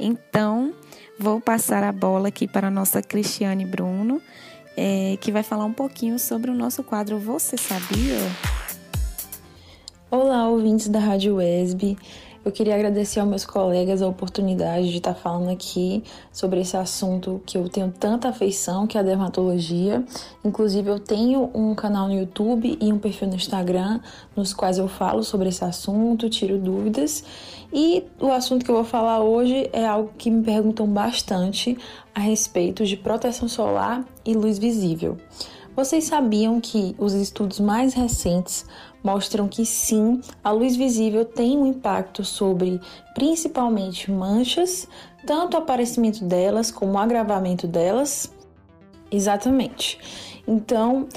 Então, 0.00 0.74
vou 1.18 1.40
passar 1.40 1.84
a 1.84 1.92
bola 1.92 2.28
aqui 2.28 2.48
para 2.48 2.68
a 2.68 2.70
nossa 2.70 3.02
Cristiane 3.02 3.64
Bruno 3.64 4.20
é, 4.76 5.16
que 5.20 5.30
vai 5.30 5.42
falar 5.42 5.64
um 5.64 5.72
pouquinho 5.72 6.18
sobre 6.18 6.50
o 6.50 6.54
nosso 6.54 6.82
quadro 6.82 7.18
Você 7.18 7.56
Sabia? 7.56 8.18
Olá, 10.10 10.48
ouvintes 10.48 10.88
da 10.88 10.98
Rádio 10.98 11.36
WESB. 11.36 11.96
Eu 12.44 12.50
queria 12.50 12.74
agradecer 12.74 13.20
aos 13.20 13.28
meus 13.28 13.44
colegas 13.44 14.02
a 14.02 14.08
oportunidade 14.08 14.90
de 14.90 14.96
estar 14.96 15.14
falando 15.14 15.48
aqui 15.48 16.02
sobre 16.32 16.60
esse 16.60 16.76
assunto 16.76 17.40
que 17.46 17.56
eu 17.56 17.68
tenho 17.68 17.92
tanta 17.92 18.30
afeição, 18.30 18.84
que 18.84 18.98
é 18.98 19.00
a 19.00 19.04
dermatologia. 19.04 20.04
Inclusive, 20.44 20.90
eu 20.90 20.98
tenho 20.98 21.50
um 21.54 21.72
canal 21.72 22.08
no 22.08 22.14
YouTube 22.14 22.76
e 22.80 22.92
um 22.92 22.98
perfil 22.98 23.28
no 23.28 23.36
Instagram, 23.36 24.00
nos 24.34 24.52
quais 24.52 24.76
eu 24.76 24.88
falo 24.88 25.22
sobre 25.22 25.50
esse 25.50 25.64
assunto, 25.64 26.28
tiro 26.28 26.58
dúvidas. 26.58 27.22
E 27.72 28.04
o 28.20 28.30
assunto 28.30 28.64
que 28.64 28.70
eu 28.70 28.74
vou 28.74 28.84
falar 28.84 29.20
hoje 29.20 29.68
é 29.72 29.86
algo 29.86 30.12
que 30.18 30.30
me 30.30 30.44
perguntam 30.44 30.86
bastante 30.86 31.78
a 32.14 32.20
respeito 32.20 32.84
de 32.84 32.96
proteção 32.96 33.48
solar 33.48 34.04
e 34.26 34.34
luz 34.34 34.58
visível. 34.58 35.16
Vocês 35.74 36.04
sabiam 36.04 36.60
que 36.60 36.94
os 36.98 37.14
estudos 37.14 37.58
mais 37.58 37.94
recentes 37.94 38.66
mostram 39.02 39.48
que 39.48 39.64
sim, 39.64 40.20
a 40.44 40.50
luz 40.50 40.76
visível 40.76 41.24
tem 41.24 41.56
um 41.56 41.66
impacto 41.66 42.22
sobre 42.22 42.78
principalmente 43.14 44.10
manchas, 44.10 44.86
tanto 45.26 45.54
o 45.54 45.58
aparecimento 45.58 46.24
delas 46.24 46.70
como 46.70 46.92
o 46.92 46.98
agravamento 46.98 47.66
delas? 47.66 48.30
Exatamente. 49.10 49.98
Então, 50.46 51.08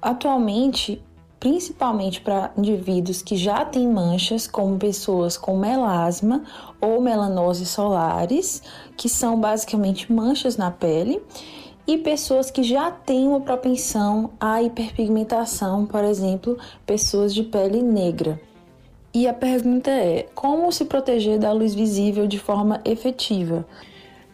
atualmente, 0.00 1.02
principalmente 1.40 2.20
para 2.20 2.50
indivíduos 2.56 3.22
que 3.22 3.36
já 3.36 3.64
têm 3.64 3.88
manchas, 3.88 4.46
como 4.46 4.78
pessoas 4.78 5.36
com 5.36 5.56
melasma 5.56 6.42
ou 6.80 7.00
melanose 7.00 7.64
solares, 7.64 8.62
que 8.96 9.08
são 9.08 9.40
basicamente 9.40 10.12
manchas 10.12 10.56
na 10.56 10.70
pele, 10.70 11.22
e 11.86 11.96
pessoas 11.96 12.50
que 12.50 12.62
já 12.62 12.90
têm 12.90 13.26
uma 13.26 13.40
propensão 13.40 14.30
à 14.38 14.62
hiperpigmentação, 14.62 15.86
por 15.86 16.04
exemplo, 16.04 16.58
pessoas 16.84 17.32
de 17.32 17.42
pele 17.42 17.82
negra. 17.82 18.38
E 19.14 19.26
a 19.26 19.32
pergunta 19.32 19.90
é: 19.90 20.26
como 20.34 20.70
se 20.70 20.84
proteger 20.84 21.38
da 21.38 21.50
luz 21.50 21.74
visível 21.74 22.26
de 22.26 22.38
forma 22.38 22.80
efetiva? 22.84 23.66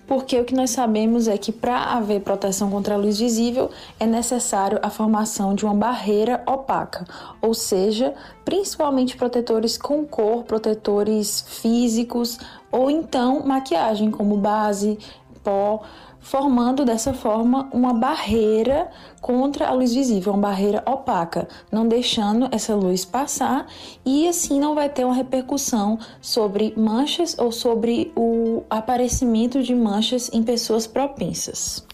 Porque 0.07 0.39
o 0.39 0.45
que 0.45 0.55
nós 0.55 0.71
sabemos 0.71 1.29
é 1.29 1.39
que 1.39 1.51
para 1.51 1.77
haver 1.95 2.21
proteção 2.21 2.71
contra 2.71 2.95
a 2.95 2.99
luz 2.99 3.19
visível 3.19 3.71
é 3.99 4.07
necessário 4.07 4.79
a 4.83 4.91
formação 4.91 5.55
de 5.55 5.65
uma 5.65 5.75
barreira 5.75 6.43
opaca, 6.47 7.05
ou 7.41 7.55
seja, 7.55 8.15
principalmente 8.45 9.17
protetores 9.17 9.79
com 9.79 10.05
cor, 10.05 10.45
protetores 10.45 11.45
físicos 11.47 12.39
ou 12.71 12.91
então 12.91 13.47
maquiagem 13.47 14.11
como 14.11 14.37
base, 14.37 14.99
pó, 15.45 15.83
formando 16.19 16.87
dessa 16.87 17.13
forma 17.13 17.69
uma 17.71 17.93
barreira 17.93 18.91
contra 19.21 19.69
a 19.69 19.73
luz 19.73 19.95
visível, 19.95 20.33
uma 20.33 20.41
barreira 20.41 20.83
opaca, 20.87 21.47
não 21.71 21.87
deixando 21.87 22.49
essa 22.51 22.75
luz 22.75 23.05
passar 23.05 23.67
e 24.05 24.27
assim 24.27 24.59
não 24.59 24.75
vai 24.75 24.89
ter 24.89 25.05
uma 25.05 25.15
repercussão 25.15 25.99
sobre 26.23 26.73
manchas 26.77 27.37
ou 27.39 27.53
sobre 27.53 28.11
o 28.17 28.65
aparecimento 28.71 29.63
de 29.63 29.75
manchas 29.75 30.31
em 30.33 30.43
pessoas 30.43 30.87
propensas. 30.87 31.87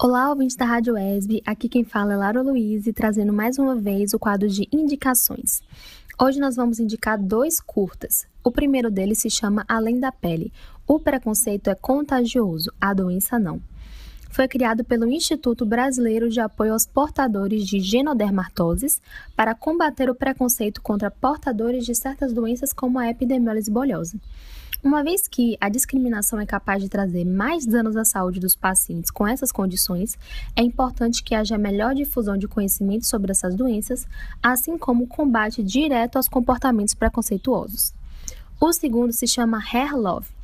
Olá, 0.00 0.30
ouvintes 0.30 0.54
da 0.54 0.64
Rádio 0.64 0.96
ESB, 0.96 1.42
aqui 1.44 1.68
quem 1.68 1.82
fala 1.82 2.12
é 2.12 2.16
Lara 2.16 2.40
Luiz 2.40 2.84
trazendo 2.94 3.32
mais 3.32 3.58
uma 3.58 3.74
vez 3.74 4.14
o 4.14 4.18
quadro 4.18 4.48
de 4.48 4.68
indicações. 4.72 5.60
Hoje 6.20 6.38
nós 6.38 6.54
vamos 6.54 6.78
indicar 6.78 7.20
dois 7.20 7.60
curtas. 7.60 8.24
O 8.44 8.52
primeiro 8.52 8.92
deles 8.92 9.18
se 9.18 9.28
chama 9.28 9.64
Além 9.68 9.98
da 9.98 10.12
Pele, 10.12 10.52
o 10.88 10.98
preconceito 10.98 11.68
é 11.68 11.74
contagioso, 11.74 12.72
a 12.80 12.94
doença 12.94 13.38
não. 13.38 13.60
Foi 14.30 14.48
criado 14.48 14.82
pelo 14.82 15.06
Instituto 15.06 15.66
Brasileiro 15.66 16.30
de 16.30 16.40
Apoio 16.40 16.72
aos 16.72 16.86
Portadores 16.86 17.66
de 17.66 17.78
Genodermatoses 17.78 19.02
para 19.36 19.54
combater 19.54 20.08
o 20.08 20.14
preconceito 20.14 20.80
contra 20.80 21.10
portadores 21.10 21.84
de 21.84 21.94
certas 21.94 22.32
doenças 22.32 22.72
como 22.72 22.98
a 22.98 23.10
epidemiólise 23.10 23.70
bolhosa. 23.70 24.18
Uma 24.82 25.02
vez 25.02 25.28
que 25.28 25.58
a 25.60 25.68
discriminação 25.68 26.40
é 26.40 26.46
capaz 26.46 26.82
de 26.82 26.88
trazer 26.88 27.24
mais 27.26 27.66
danos 27.66 27.96
à 27.96 28.04
saúde 28.04 28.40
dos 28.40 28.56
pacientes 28.56 29.10
com 29.10 29.26
essas 29.26 29.52
condições, 29.52 30.16
é 30.56 30.62
importante 30.62 31.22
que 31.22 31.34
haja 31.34 31.58
melhor 31.58 31.94
difusão 31.94 32.38
de 32.38 32.48
conhecimento 32.48 33.04
sobre 33.04 33.30
essas 33.30 33.54
doenças, 33.54 34.06
assim 34.42 34.78
como 34.78 35.04
o 35.04 35.08
combate 35.08 35.62
direto 35.62 36.16
aos 36.16 36.28
comportamentos 36.28 36.94
preconceituosos. 36.94 37.92
O 38.58 38.72
segundo 38.72 39.12
se 39.12 39.26
chama 39.26 39.62
Hair 39.72 39.94
Love 39.94 40.37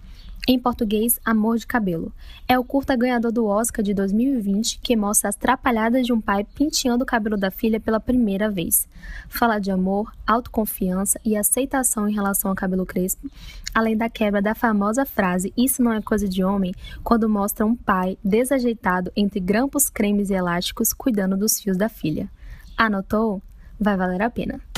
em 0.46 0.58
português, 0.58 1.18
Amor 1.24 1.56
de 1.56 1.66
Cabelo. 1.66 2.12
É 2.46 2.58
o 2.58 2.64
curta 2.64 2.94
ganhador 2.94 3.32
do 3.32 3.46
Oscar 3.46 3.82
de 3.82 3.94
2020 3.94 4.78
que 4.82 4.94
mostra 4.94 5.30
as 5.30 5.36
trapalhadas 5.36 6.06
de 6.06 6.12
um 6.12 6.20
pai 6.20 6.44
penteando 6.44 7.02
o 7.02 7.06
cabelo 7.06 7.36
da 7.36 7.50
filha 7.50 7.80
pela 7.80 7.98
primeira 7.98 8.50
vez. 8.50 8.86
Fala 9.28 9.58
de 9.58 9.70
amor, 9.70 10.12
autoconfiança 10.26 11.18
e 11.24 11.34
aceitação 11.34 12.06
em 12.08 12.14
relação 12.14 12.50
ao 12.50 12.56
cabelo 12.56 12.84
crespo, 12.84 13.30
além 13.74 13.96
da 13.96 14.10
quebra 14.10 14.42
da 14.42 14.54
famosa 14.54 15.06
frase 15.06 15.52
Isso 15.56 15.82
não 15.82 15.92
é 15.92 16.02
coisa 16.02 16.28
de 16.28 16.44
homem, 16.44 16.74
quando 17.02 17.28
mostra 17.28 17.64
um 17.64 17.74
pai 17.74 18.18
desajeitado 18.22 19.10
entre 19.16 19.40
grampos, 19.40 19.88
cremes 19.88 20.28
e 20.28 20.34
elásticos 20.34 20.92
cuidando 20.92 21.36
dos 21.36 21.58
fios 21.58 21.76
da 21.76 21.88
filha. 21.88 22.28
Anotou? 22.76 23.40
Vai 23.80 23.96
valer 23.96 24.20
a 24.22 24.30
pena 24.30 24.73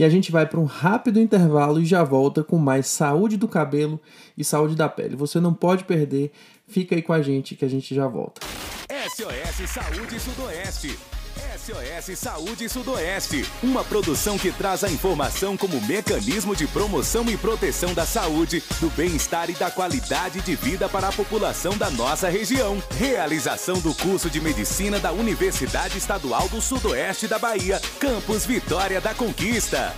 e 0.00 0.04
a 0.04 0.08
gente 0.08 0.32
vai 0.32 0.46
para 0.46 0.58
um 0.58 0.64
rápido 0.64 1.20
intervalo 1.20 1.78
e 1.78 1.84
já 1.84 2.02
volta 2.02 2.42
com 2.42 2.56
mais 2.56 2.86
saúde 2.86 3.36
do 3.36 3.46
cabelo 3.46 4.00
e 4.34 4.42
saúde 4.42 4.74
da 4.74 4.88
pele. 4.88 5.14
Você 5.14 5.38
não 5.38 5.52
pode 5.52 5.84
perder, 5.84 6.32
fica 6.66 6.94
aí 6.94 7.02
com 7.02 7.12
a 7.12 7.20
gente 7.20 7.54
que 7.54 7.66
a 7.66 7.68
gente 7.68 7.94
já 7.94 8.08
volta. 8.08 8.40
SOS 8.88 9.68
Saúde 9.68 10.18
Sudoeste 10.18 11.19
SOS 11.70 12.18
Saúde 12.18 12.68
Sudoeste, 12.68 13.44
uma 13.62 13.84
produção 13.84 14.36
que 14.36 14.50
traz 14.50 14.82
a 14.82 14.90
informação 14.90 15.56
como 15.56 15.80
mecanismo 15.86 16.56
de 16.56 16.66
promoção 16.66 17.24
e 17.30 17.36
proteção 17.36 17.94
da 17.94 18.04
saúde, 18.04 18.60
do 18.80 18.90
bem-estar 18.90 19.48
e 19.48 19.52
da 19.52 19.70
qualidade 19.70 20.40
de 20.40 20.56
vida 20.56 20.88
para 20.88 21.08
a 21.08 21.12
população 21.12 21.78
da 21.78 21.88
nossa 21.90 22.28
região. 22.28 22.82
Realização 22.98 23.78
do 23.78 23.94
curso 23.94 24.28
de 24.28 24.40
medicina 24.40 24.98
da 24.98 25.12
Universidade 25.12 25.96
Estadual 25.96 26.48
do 26.48 26.60
Sudoeste 26.60 27.28
da 27.28 27.38
Bahia, 27.38 27.80
Campus 28.00 28.44
Vitória 28.44 29.00
da 29.00 29.14
Conquista. 29.14 29.94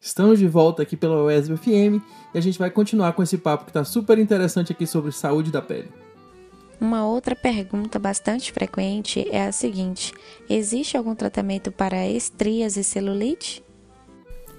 Estamos 0.00 0.38
de 0.38 0.46
volta 0.46 0.82
aqui 0.82 0.96
pela 0.96 1.24
UESB 1.24 1.56
FM 1.56 2.02
e 2.32 2.38
a 2.38 2.40
gente 2.40 2.58
vai 2.58 2.70
continuar 2.70 3.12
com 3.12 3.24
esse 3.24 3.36
papo 3.36 3.64
que 3.64 3.70
está 3.70 3.82
super 3.82 4.18
interessante 4.18 4.70
aqui 4.70 4.86
sobre 4.86 5.10
saúde 5.10 5.50
da 5.50 5.60
pele. 5.60 6.07
Uma 6.80 7.04
outra 7.06 7.34
pergunta 7.34 7.98
bastante 7.98 8.52
frequente 8.52 9.26
é 9.30 9.46
a 9.46 9.52
seguinte: 9.52 10.12
existe 10.48 10.96
algum 10.96 11.14
tratamento 11.14 11.72
para 11.72 12.06
estrias 12.06 12.76
e 12.76 12.84
celulite? 12.84 13.64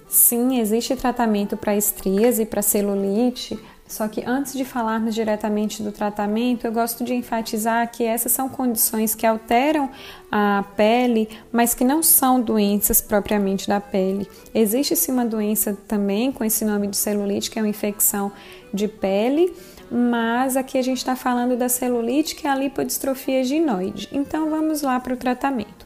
Sim, 0.06 0.58
existe 0.58 0.94
tratamento 0.96 1.56
para 1.56 1.76
estrias 1.76 2.38
e 2.38 2.44
para 2.44 2.60
celulite. 2.62 3.58
Só 3.90 4.06
que 4.06 4.22
antes 4.24 4.52
de 4.52 4.64
falarmos 4.64 5.16
diretamente 5.16 5.82
do 5.82 5.90
tratamento, 5.90 6.64
eu 6.64 6.70
gosto 6.70 7.02
de 7.02 7.12
enfatizar 7.12 7.90
que 7.90 8.04
essas 8.04 8.30
são 8.30 8.48
condições 8.48 9.16
que 9.16 9.26
alteram 9.26 9.90
a 10.30 10.64
pele, 10.76 11.28
mas 11.50 11.74
que 11.74 11.82
não 11.82 12.00
são 12.00 12.40
doenças 12.40 13.00
propriamente 13.00 13.66
da 13.66 13.80
pele. 13.80 14.28
Existe 14.54 14.94
sim 14.94 15.10
uma 15.10 15.26
doença 15.26 15.76
também 15.88 16.30
com 16.30 16.44
esse 16.44 16.64
nome 16.64 16.86
de 16.86 16.96
celulite, 16.96 17.50
que 17.50 17.58
é 17.58 17.62
uma 17.62 17.68
infecção 17.68 18.30
de 18.72 18.86
pele, 18.86 19.52
mas 19.90 20.56
aqui 20.56 20.78
a 20.78 20.82
gente 20.82 20.98
está 20.98 21.16
falando 21.16 21.56
da 21.56 21.68
celulite, 21.68 22.36
que 22.36 22.46
é 22.46 22.50
a 22.50 22.54
lipodistrofia 22.54 23.42
ginoide. 23.42 24.08
Então 24.12 24.48
vamos 24.50 24.82
lá 24.82 25.00
para 25.00 25.14
o 25.14 25.16
tratamento. 25.16 25.79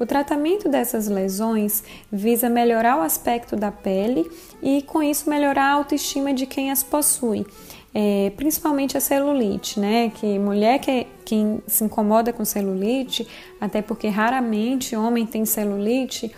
O 0.00 0.06
tratamento 0.06 0.66
dessas 0.66 1.08
lesões 1.08 1.84
visa 2.10 2.48
melhorar 2.48 2.98
o 2.98 3.02
aspecto 3.02 3.54
da 3.54 3.70
pele 3.70 4.28
e, 4.62 4.80
com 4.80 5.02
isso, 5.02 5.28
melhorar 5.28 5.66
a 5.66 5.72
autoestima 5.74 6.32
de 6.32 6.46
quem 6.46 6.70
as 6.70 6.82
possui. 6.82 7.46
é, 7.94 8.32
principalmente 8.36 8.96
a 8.96 9.00
celulite, 9.00 9.80
né? 9.80 10.10
Que 10.14 10.38
mulher 10.38 10.78
que, 10.78 11.06
que 11.24 11.58
se 11.66 11.84
incomoda 11.84 12.32
com 12.32 12.44
celulite, 12.44 13.26
até 13.60 13.82
porque 13.82 14.08
raramente 14.08 14.94
homem 14.94 15.26
tem 15.26 15.44
celulite, 15.44 16.32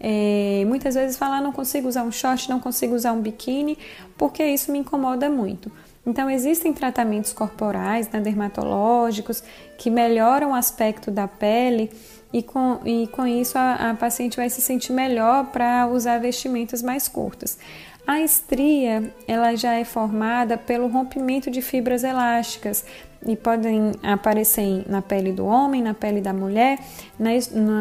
é, 0.00 0.64
muitas 0.66 0.94
vezes 0.94 1.16
fala, 1.16 1.38
ah, 1.38 1.40
não 1.40 1.52
consigo 1.52 1.88
usar 1.88 2.02
um 2.02 2.12
short, 2.12 2.48
não 2.48 2.60
consigo 2.60 2.94
usar 2.94 3.12
um 3.12 3.20
biquíni, 3.20 3.78
porque 4.18 4.44
isso 4.44 4.72
me 4.72 4.78
incomoda 4.78 5.30
muito. 5.30 5.70
Então, 6.06 6.28
existem 6.28 6.72
tratamentos 6.72 7.32
corporais, 7.32 8.10
né, 8.10 8.20
dermatológicos, 8.20 9.42
que 9.78 9.88
melhoram 9.88 10.50
o 10.50 10.54
aspecto 10.54 11.10
da 11.10 11.26
pele 11.26 11.90
e 12.34 12.42
com, 12.42 12.80
e 12.84 13.06
com 13.06 13.24
isso 13.24 13.56
a, 13.56 13.90
a 13.90 13.94
paciente 13.94 14.36
vai 14.36 14.50
se 14.50 14.60
sentir 14.60 14.92
melhor 14.92 15.46
para 15.52 15.86
usar 15.86 16.18
vestimentas 16.18 16.82
mais 16.82 17.06
curtas. 17.06 17.56
A 18.04 18.20
estria, 18.20 19.14
ela 19.28 19.54
já 19.54 19.74
é 19.74 19.84
formada 19.84 20.58
pelo 20.58 20.88
rompimento 20.88 21.48
de 21.48 21.62
fibras 21.62 22.02
elásticas 22.02 22.84
e 23.24 23.36
podem 23.36 23.92
aparecer 24.02 24.84
na 24.88 25.00
pele 25.00 25.30
do 25.32 25.46
homem, 25.46 25.80
na 25.80 25.94
pele 25.94 26.20
da 26.20 26.32
mulher, 26.32 26.80
na, 27.16 27.30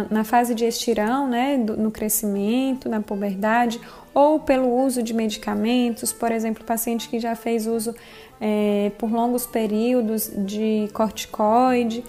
na, 0.09 0.23
fase 0.23 0.53
de 0.53 0.65
estirão, 0.65 1.27
né, 1.27 1.57
do, 1.57 1.75
no 1.75 1.89
crescimento, 1.89 2.87
na 2.87 3.01
puberdade, 3.01 3.81
ou 4.13 4.39
pelo 4.39 4.71
uso 4.85 5.01
de 5.01 5.15
medicamentos, 5.15 6.13
por 6.13 6.31
exemplo, 6.31 6.63
paciente 6.63 7.09
que 7.09 7.19
já 7.19 7.35
fez 7.35 7.65
uso 7.65 7.93
é, 8.39 8.91
por 8.99 9.11
longos 9.11 9.47
períodos 9.47 10.31
de 10.37 10.87
corticoide, 10.93 12.03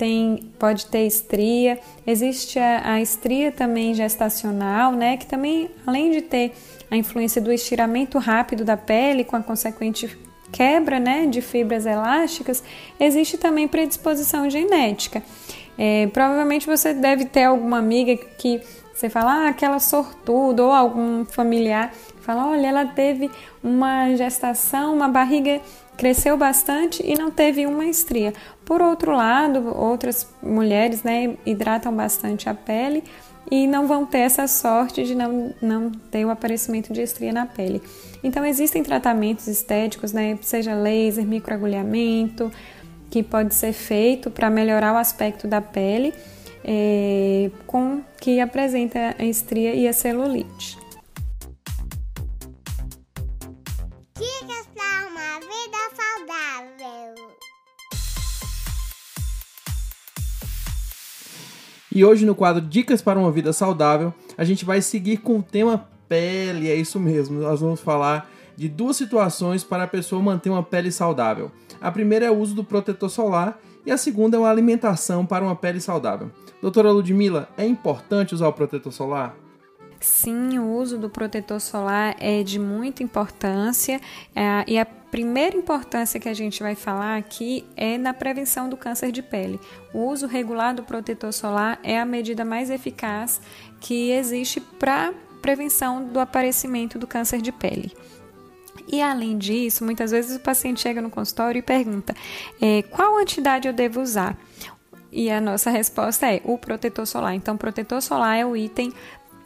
tem, 0.00 0.50
pode 0.58 0.86
ter 0.86 1.06
estria. 1.06 1.78
Existe 2.06 2.58
a, 2.58 2.94
a 2.94 3.02
estria 3.02 3.52
também 3.52 3.92
gestacional, 3.92 4.92
né, 4.92 5.18
que 5.18 5.26
também, 5.26 5.68
além 5.86 6.10
de 6.10 6.22
ter 6.22 6.52
a 6.90 6.96
influência 6.96 7.38
do 7.38 7.52
estiramento 7.52 8.18
rápido 8.18 8.64
da 8.64 8.78
pele 8.78 9.24
com 9.24 9.36
a 9.36 9.42
consequente 9.42 10.18
quebra 10.50 10.98
né, 10.98 11.26
de 11.26 11.42
fibras 11.42 11.84
elásticas, 11.84 12.64
existe 12.98 13.36
também 13.36 13.68
predisposição 13.68 14.48
genética. 14.48 15.22
É, 15.76 16.06
provavelmente 16.06 16.66
você 16.66 16.94
deve 16.94 17.26
ter 17.26 17.44
alguma 17.44 17.76
amiga 17.78 18.16
que 18.16 18.58
você 18.94 19.10
fala, 19.10 19.44
ah, 19.46 19.48
aquela 19.48 19.78
sortuda, 19.78 20.64
ou 20.64 20.72
algum 20.72 21.26
familiar 21.26 21.92
fala, 22.20 22.48
olha, 22.48 22.66
ela 22.66 22.86
teve 22.86 23.30
uma 23.62 24.14
gestação, 24.14 24.94
uma 24.94 25.08
barriga 25.08 25.60
cresceu 26.00 26.34
bastante 26.34 27.06
e 27.06 27.14
não 27.14 27.30
teve 27.30 27.66
uma 27.66 27.84
estria. 27.84 28.32
Por 28.64 28.80
outro 28.80 29.12
lado, 29.12 29.76
outras 29.76 30.26
mulheres 30.42 31.02
né, 31.02 31.36
hidratam 31.44 31.94
bastante 31.94 32.48
a 32.48 32.54
pele 32.54 33.04
e 33.50 33.66
não 33.66 33.86
vão 33.86 34.06
ter 34.06 34.20
essa 34.20 34.46
sorte 34.46 35.04
de 35.04 35.14
não, 35.14 35.54
não 35.60 35.90
ter 35.90 36.24
o 36.24 36.30
aparecimento 36.30 36.90
de 36.90 37.02
estria 37.02 37.34
na 37.34 37.44
pele. 37.44 37.82
Então, 38.24 38.46
existem 38.46 38.82
tratamentos 38.82 39.46
estéticos, 39.46 40.10
né, 40.10 40.38
seja 40.40 40.74
laser, 40.74 41.26
microagulhamento, 41.26 42.50
que 43.10 43.22
pode 43.22 43.54
ser 43.54 43.74
feito 43.74 44.30
para 44.30 44.48
melhorar 44.48 44.94
o 44.94 44.96
aspecto 44.96 45.46
da 45.46 45.60
pele, 45.60 46.14
é, 46.64 47.50
com 47.66 48.00
que 48.18 48.40
apresenta 48.40 49.14
a 49.18 49.24
estria 49.24 49.74
e 49.74 49.86
a 49.86 49.92
celulite. 49.92 50.78
E 61.92 62.04
hoje 62.04 62.24
no 62.24 62.36
quadro 62.36 62.62
Dicas 62.62 63.02
para 63.02 63.18
uma 63.18 63.32
Vida 63.32 63.52
Saudável, 63.52 64.14
a 64.38 64.44
gente 64.44 64.64
vai 64.64 64.80
seguir 64.80 65.16
com 65.16 65.38
o 65.38 65.42
tema 65.42 65.88
pele, 66.08 66.68
é 66.68 66.74
isso 66.76 67.00
mesmo. 67.00 67.40
Nós 67.40 67.60
vamos 67.60 67.80
falar 67.80 68.30
de 68.56 68.68
duas 68.68 68.96
situações 68.96 69.64
para 69.64 69.84
a 69.84 69.88
pessoa 69.88 70.22
manter 70.22 70.50
uma 70.50 70.62
pele 70.62 70.92
saudável. 70.92 71.50
A 71.80 71.90
primeira 71.90 72.26
é 72.26 72.30
o 72.30 72.36
uso 72.36 72.54
do 72.54 72.62
protetor 72.62 73.10
solar 73.10 73.58
e 73.84 73.90
a 73.90 73.96
segunda 73.96 74.36
é 74.36 74.40
uma 74.40 74.50
alimentação 74.50 75.26
para 75.26 75.44
uma 75.44 75.56
pele 75.56 75.80
saudável. 75.80 76.30
Doutora 76.62 76.92
Ludmila, 76.92 77.48
é 77.56 77.66
importante 77.66 78.34
usar 78.34 78.46
o 78.46 78.52
protetor 78.52 78.92
solar? 78.92 79.34
Sim, 80.00 80.58
o 80.58 80.76
uso 80.76 80.96
do 80.96 81.10
protetor 81.10 81.60
solar 81.60 82.16
é 82.18 82.42
de 82.42 82.58
muita 82.58 83.02
importância 83.02 84.00
é, 84.34 84.64
e 84.66 84.78
a 84.78 84.86
primeira 84.86 85.54
importância 85.54 86.18
que 86.18 86.28
a 86.28 86.32
gente 86.32 86.62
vai 86.62 86.74
falar 86.74 87.18
aqui 87.18 87.66
é 87.76 87.98
na 87.98 88.14
prevenção 88.14 88.70
do 88.70 88.78
câncer 88.78 89.12
de 89.12 89.22
pele. 89.22 89.60
O 89.92 90.06
uso 90.06 90.26
regular 90.26 90.74
do 90.74 90.82
protetor 90.82 91.34
solar 91.34 91.78
é 91.82 92.00
a 92.00 92.06
medida 92.06 92.46
mais 92.46 92.70
eficaz 92.70 93.42
que 93.78 94.10
existe 94.10 94.58
para 94.58 95.12
prevenção 95.42 96.02
do 96.02 96.18
aparecimento 96.18 96.98
do 96.98 97.06
câncer 97.06 97.42
de 97.42 97.52
pele. 97.52 97.92
E 98.88 99.02
além 99.02 99.36
disso, 99.36 99.84
muitas 99.84 100.10
vezes 100.10 100.34
o 100.34 100.40
paciente 100.40 100.80
chega 100.80 101.02
no 101.02 101.10
consultório 101.10 101.58
e 101.58 101.62
pergunta: 101.62 102.14
é, 102.60 102.82
qual 102.82 103.18
antidade 103.18 103.68
eu 103.68 103.74
devo 103.74 104.00
usar? 104.00 104.36
E 105.12 105.30
a 105.30 105.40
nossa 105.40 105.70
resposta 105.70 106.32
é 106.32 106.40
o 106.44 106.56
protetor 106.56 107.06
solar. 107.06 107.34
Então, 107.34 107.56
protetor 107.56 108.00
solar 108.00 108.36
é 108.36 108.46
o 108.46 108.56
item 108.56 108.92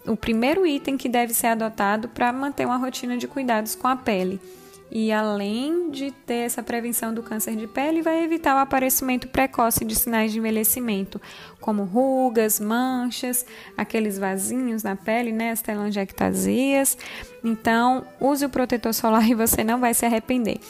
o 0.07 0.17
primeiro 0.17 0.67
item 0.67 0.97
que 0.97 1.09
deve 1.09 1.33
ser 1.33 1.49
adotado 1.49 2.09
para 2.09 2.33
manter 2.33 2.67
uma 2.67 2.77
rotina 2.77 3.17
de 3.17 3.27
cuidados 3.27 3.75
com 3.75 3.89
a 3.89 3.97
pele. 3.97 4.41
E 4.91 5.11
além 5.11 5.91
de 5.91 6.13
ter 6.13 6.45
essa 6.47 6.63
prevenção 6.63 7.13
do 7.13 7.23
câncer 7.23 7.57
de 7.57 7.67
pele, 7.67 8.01
vai 8.01 8.23
evitar 8.23 8.55
o 8.55 8.59
aparecimento 8.59 9.27
precoce 9.27 9.85
de 9.85 9.95
sinais 9.95 10.31
de 10.31 10.39
envelhecimento, 10.39 11.21
como 11.61 11.83
rugas, 11.83 12.61
manchas, 12.61 13.45
aqueles 13.77 14.19
vasinhos 14.19 14.85
na 14.85 14.95
pele, 14.95 15.33
né, 15.33 15.51
as 15.51 15.63
telangiectasias. 15.63 16.97
Então, 17.43 18.07
use 18.21 18.45
o 18.45 18.51
protetor 18.51 18.95
solar 18.95 19.29
e 19.29 19.35
você 19.35 19.65
não 19.65 19.81
vai 19.81 19.95
se 19.95 20.07
arrepender. 20.07 20.61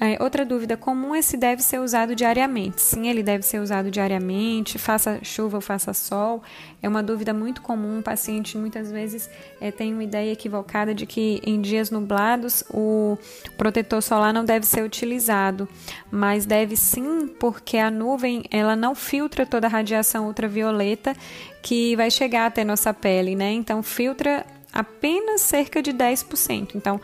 É, 0.00 0.22
outra 0.22 0.44
dúvida 0.44 0.76
comum 0.76 1.12
é 1.12 1.20
se 1.20 1.36
deve 1.36 1.60
ser 1.60 1.80
usado 1.80 2.14
diariamente. 2.14 2.80
Sim, 2.80 3.08
ele 3.08 3.22
deve 3.22 3.42
ser 3.42 3.60
usado 3.60 3.90
diariamente, 3.90 4.78
faça 4.78 5.18
chuva 5.24 5.56
ou 5.56 5.60
faça 5.60 5.92
sol. 5.92 6.42
É 6.80 6.88
uma 6.88 7.02
dúvida 7.02 7.34
muito 7.34 7.60
comum. 7.60 7.98
O 7.98 8.02
paciente 8.02 8.56
muitas 8.56 8.92
vezes 8.92 9.28
é, 9.60 9.72
tem 9.72 9.92
uma 9.92 10.04
ideia 10.04 10.32
equivocada 10.32 10.94
de 10.94 11.04
que 11.04 11.42
em 11.44 11.60
dias 11.60 11.90
nublados 11.90 12.62
o 12.70 13.18
protetor 13.56 14.00
solar 14.00 14.32
não 14.32 14.44
deve 14.44 14.66
ser 14.66 14.84
utilizado, 14.84 15.68
mas 16.10 16.46
deve 16.46 16.76
sim, 16.76 17.26
porque 17.26 17.76
a 17.76 17.90
nuvem 17.90 18.44
ela 18.52 18.76
não 18.76 18.94
filtra 18.94 19.44
toda 19.44 19.66
a 19.66 19.70
radiação 19.70 20.28
ultravioleta 20.28 21.16
que 21.60 21.96
vai 21.96 22.10
chegar 22.10 22.46
até 22.46 22.62
nossa 22.62 22.94
pele, 22.94 23.34
né? 23.34 23.50
Então 23.50 23.82
filtra 23.82 24.46
apenas 24.72 25.40
cerca 25.40 25.82
de 25.82 25.92
10%. 25.92 26.74
Então, 26.74 27.00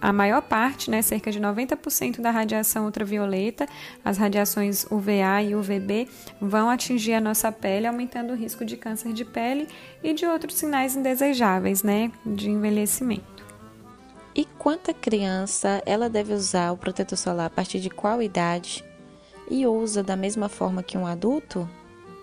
a 0.00 0.12
maior 0.12 0.42
parte, 0.42 0.90
né, 0.90 1.00
cerca 1.02 1.30
de 1.30 1.40
90% 1.40 2.20
da 2.20 2.30
radiação 2.30 2.84
ultravioleta, 2.84 3.66
as 4.04 4.18
radiações 4.18 4.84
UVA 4.90 5.42
e 5.42 5.54
UVB, 5.54 6.08
vão 6.40 6.68
atingir 6.68 7.14
a 7.14 7.20
nossa 7.20 7.50
pele, 7.50 7.86
aumentando 7.86 8.32
o 8.32 8.36
risco 8.36 8.64
de 8.64 8.76
câncer 8.76 9.12
de 9.12 9.24
pele 9.24 9.68
e 10.02 10.12
de 10.12 10.26
outros 10.26 10.56
sinais 10.56 10.96
indesejáveis, 10.96 11.82
né, 11.82 12.10
de 12.24 12.50
envelhecimento. 12.50 13.36
E 14.34 14.44
quanta 14.44 14.92
criança 14.92 15.82
ela 15.86 16.10
deve 16.10 16.34
usar 16.34 16.70
o 16.70 16.76
protetor 16.76 17.16
solar 17.16 17.46
a 17.46 17.50
partir 17.50 17.80
de 17.80 17.88
qual 17.88 18.22
idade? 18.22 18.84
E 19.50 19.66
usa 19.66 20.02
da 20.02 20.16
mesma 20.16 20.48
forma 20.48 20.82
que 20.82 20.98
um 20.98 21.06
adulto? 21.06 21.66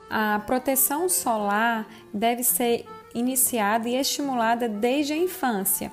A 0.10 0.40
proteção 0.46 1.10
solar 1.10 1.88
deve 2.14 2.44
ser 2.44 2.86
iniciada 3.14 3.88
e 3.90 3.96
estimulada 3.96 4.68
desde 4.68 5.14
a 5.14 5.18
infância. 5.18 5.92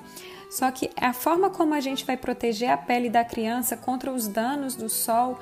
Só 0.51 0.69
que 0.69 0.89
a 0.99 1.13
forma 1.13 1.49
como 1.49 1.73
a 1.73 1.79
gente 1.79 2.05
vai 2.05 2.17
proteger 2.17 2.69
a 2.69 2.77
pele 2.77 3.09
da 3.09 3.23
criança 3.23 3.77
contra 3.77 4.11
os 4.11 4.27
danos 4.27 4.75
do 4.75 4.89
sol 4.89 5.39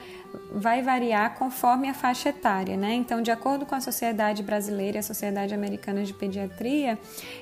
vai 0.52 0.82
variar 0.82 1.36
conforme 1.36 1.90
a 1.90 1.94
faixa 1.94 2.30
etária, 2.30 2.76
né? 2.76 2.94
Então, 2.94 3.22
de 3.22 3.32
acordo 3.32 3.66
com 3.66 3.76
a 3.76 3.82
Sociedade 3.82 4.44
Brasileira 4.44 4.98
e 4.98 5.00
a 5.00 5.04
Sociedade 5.04 5.54
Americana 5.54 6.04
de 6.04 6.14
Pediatria, 6.14 6.98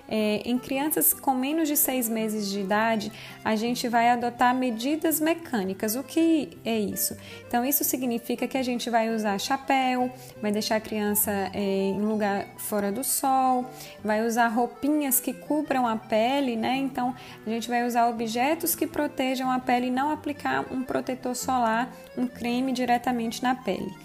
é, 0.08 0.42
em 0.46 0.58
crianças 0.58 1.14
com 1.14 1.34
menos 1.34 1.68
de 1.68 1.76
seis 1.76 2.08
meses 2.10 2.50
de 2.50 2.60
idade, 2.60 3.12
a 3.44 3.56
gente 3.56 3.88
vai 3.88 4.10
adotar 4.10 4.54
medidas 4.54 5.20
mecânicas. 5.20 5.96
O 5.96 6.04
que 6.04 6.58
é 6.66 6.78
isso? 6.78 7.16
Então, 7.48 7.66
isso 7.66 7.84
significa 7.84 8.48
que 8.48 8.58
a 8.58 8.64
gente 8.64 8.90
vai 8.90 9.14
usar 9.14 9.38
chapéu, 9.40 10.12
vai 10.42 10.52
deixar 10.52 10.78
a 10.78 10.82
criança 10.82 11.32
é, 11.54 11.60
em 11.60 12.02
lugar 12.02 12.46
fora 12.58 12.92
do 12.92 13.04
sol, 13.04 13.66
vai 14.04 14.26
usar 14.26 14.48
roupinhas 14.48 15.20
que 15.20 15.34
cubram 15.34 15.88
a 15.88 15.96
pele, 15.96 16.56
né? 16.56 16.76
Então, 16.76 17.16
a 17.46 17.50
gente 17.50 17.57
vai 17.66 17.88
usar 17.88 18.08
objetos 18.10 18.76
que 18.76 18.86
protejam 18.86 19.50
a 19.50 19.58
pele 19.58 19.88
e 19.88 19.92
não 19.92 20.12
aplicar 20.12 20.66
um 20.70 20.84
protetor 20.84 21.34
solar, 21.34 21.90
um 22.18 22.28
creme 22.28 22.74
diretamente 22.74 23.42
na 23.42 23.56
pele. 23.56 23.96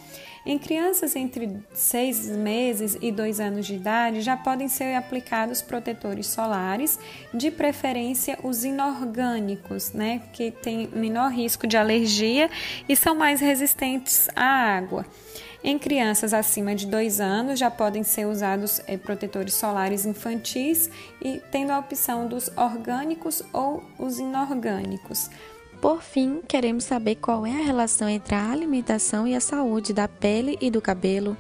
Em 0.45 0.59
crianças 0.59 1.15
entre 1.15 1.57
6 1.73 2.31
meses 2.37 2.99
e 3.01 3.13
2 3.13 3.39
anos 3.39 3.65
de 3.65 3.77
idade, 3.77 4.23
já 4.23 4.37
podem 4.37 4.67
ser 4.69 4.97
aplicados 4.97 5.63
protetores 5.63 6.27
solares, 6.27 6.99
de 7.33 7.49
preferência 7.49 8.37
os 8.43 8.65
inorgânicos, 8.65 9.93
né, 9.93 10.21
que 10.33 10.51
têm 10.51 10.89
menor 10.89 11.31
risco 11.31 11.65
de 11.65 11.77
alergia 11.77 12.51
e 12.89 12.97
são 12.97 13.15
mais 13.15 13.41
resistentes 13.41 14.29
à 14.35 14.45
água. 14.77 15.07
Em 15.65 15.79
crianças 15.79 16.35
acima 16.35 16.75
de 16.75 16.87
2 16.87 17.21
anos, 17.21 17.59
já 17.59 17.71
podem 17.71 18.03
ser 18.03 18.27
usados 18.27 18.81
é, 18.87 18.97
protetores 18.97 19.55
solares 19.55 20.05
infantis 20.05 20.91
e 21.21 21.41
tendo 21.53 21.71
a 21.71 21.79
opção 21.79 22.27
dos 22.27 22.51
orgânicos 22.57 23.43
ou 23.53 23.83
os 23.97 24.19
inorgânicos. 24.19 25.31
Por 25.81 26.03
fim, 26.03 26.43
queremos 26.49 26.85
saber 26.85 27.17
qual 27.17 27.47
é 27.47 27.51
a 27.51 27.65
relação 27.65 28.09
entre 28.09 28.35
a 28.35 28.51
alimentação 28.51 29.27
e 29.27 29.37
a 29.37 29.41
saúde 29.41 29.93
da 29.93 30.09
pele 30.09 30.59
e 30.61 30.71
do 30.71 30.81
cabelo. 30.81 31.37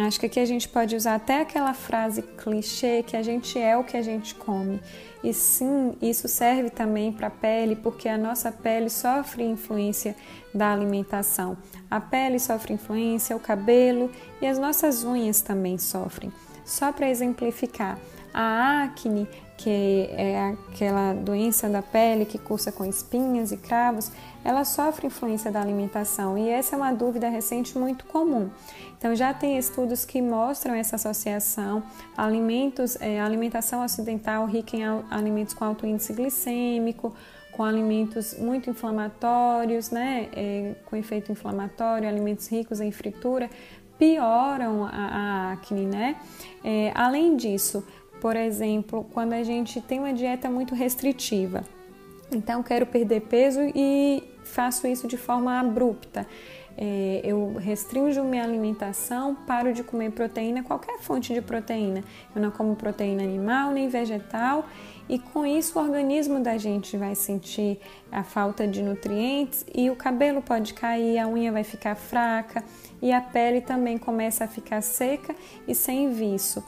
Acho 0.00 0.20
que 0.20 0.26
aqui 0.26 0.38
a 0.38 0.44
gente 0.44 0.68
pode 0.68 0.94
usar 0.94 1.16
até 1.16 1.40
aquela 1.40 1.74
frase 1.74 2.22
clichê 2.22 3.02
que 3.02 3.16
a 3.16 3.22
gente 3.22 3.58
é 3.58 3.76
o 3.76 3.84
que 3.84 3.96
a 3.96 4.02
gente 4.02 4.34
come. 4.34 4.80
E 5.22 5.32
sim, 5.34 5.94
isso 6.00 6.28
serve 6.28 6.70
também 6.70 7.12
para 7.12 7.26
a 7.26 7.30
pele, 7.30 7.74
porque 7.74 8.08
a 8.08 8.16
nossa 8.16 8.52
pele 8.52 8.88
sofre 8.88 9.42
influência 9.42 10.14
da 10.54 10.72
alimentação. 10.72 11.56
A 11.90 12.00
pele 12.00 12.38
sofre 12.38 12.74
influência, 12.74 13.34
o 13.34 13.40
cabelo 13.40 14.10
e 14.40 14.46
as 14.46 14.58
nossas 14.58 15.04
unhas 15.04 15.40
também 15.40 15.78
sofrem. 15.78 16.32
Só 16.64 16.92
para 16.92 17.08
exemplificar, 17.08 17.98
a 18.32 18.84
acne, 18.84 19.26
que 19.58 20.08
é 20.12 20.54
aquela 20.70 21.12
doença 21.12 21.68
da 21.68 21.82
pele 21.82 22.24
que 22.24 22.38
cursa 22.38 22.70
com 22.70 22.84
espinhas 22.84 23.50
e 23.50 23.56
cravos, 23.56 24.10
ela 24.44 24.64
sofre 24.64 25.08
influência 25.08 25.50
da 25.50 25.60
alimentação 25.60 26.38
e 26.38 26.48
essa 26.48 26.76
é 26.76 26.78
uma 26.78 26.92
dúvida 26.92 27.28
recente 27.28 27.76
muito 27.76 28.04
comum. 28.06 28.48
Então 28.96 29.14
já 29.16 29.34
tem 29.34 29.58
estudos 29.58 30.04
que 30.04 30.22
mostram 30.22 30.74
essa 30.74 30.94
associação. 30.94 31.82
Alimentos, 32.16 32.96
é, 33.00 33.20
alimentação 33.20 33.84
ocidental 33.84 34.46
rica 34.46 34.76
em 34.76 34.84
alimentos 35.10 35.54
com 35.54 35.64
alto 35.64 35.84
índice 35.84 36.12
glicêmico, 36.12 37.12
com 37.52 37.64
alimentos 37.64 38.38
muito 38.38 38.70
inflamatórios, 38.70 39.90
né, 39.90 40.28
é, 40.32 40.76
com 40.86 40.94
efeito 40.94 41.32
inflamatório, 41.32 42.08
alimentos 42.08 42.46
ricos 42.46 42.80
em 42.80 42.92
fritura, 42.92 43.50
pioram 43.98 44.84
a, 44.84 44.90
a 44.90 45.52
acne, 45.54 45.84
né? 45.84 46.16
É, 46.62 46.92
além 46.94 47.36
disso, 47.36 47.84
por 48.20 48.36
exemplo, 48.36 49.06
quando 49.12 49.32
a 49.32 49.42
gente 49.42 49.80
tem 49.80 49.98
uma 49.98 50.12
dieta 50.12 50.50
muito 50.50 50.74
restritiva, 50.74 51.64
então 52.30 52.62
quero 52.62 52.86
perder 52.86 53.22
peso 53.22 53.60
e 53.74 54.22
faço 54.44 54.86
isso 54.86 55.06
de 55.06 55.16
forma 55.16 55.58
abrupta. 55.58 56.26
É, 56.80 57.22
eu 57.24 57.54
restringo 57.54 58.22
minha 58.22 58.44
alimentação, 58.44 59.34
paro 59.34 59.72
de 59.72 59.82
comer 59.82 60.12
proteína, 60.12 60.62
qualquer 60.62 61.00
fonte 61.00 61.34
de 61.34 61.42
proteína. 61.42 62.04
Eu 62.34 62.40
não 62.40 62.52
como 62.52 62.76
proteína 62.76 63.24
animal 63.24 63.72
nem 63.72 63.88
vegetal, 63.88 64.64
e 65.08 65.18
com 65.18 65.44
isso 65.44 65.76
o 65.76 65.82
organismo 65.82 66.38
da 66.38 66.56
gente 66.56 66.96
vai 66.96 67.16
sentir 67.16 67.80
a 68.12 68.22
falta 68.22 68.68
de 68.68 68.80
nutrientes 68.80 69.64
e 69.74 69.90
o 69.90 69.96
cabelo 69.96 70.40
pode 70.42 70.74
cair, 70.74 71.18
a 71.18 71.26
unha 71.26 71.50
vai 71.50 71.64
ficar 71.64 71.96
fraca 71.96 72.62
e 73.00 73.10
a 73.10 73.20
pele 73.20 73.60
também 73.60 73.98
começa 73.98 74.44
a 74.44 74.48
ficar 74.48 74.82
seca 74.82 75.34
e 75.66 75.74
sem 75.74 76.10
viço. 76.10 76.62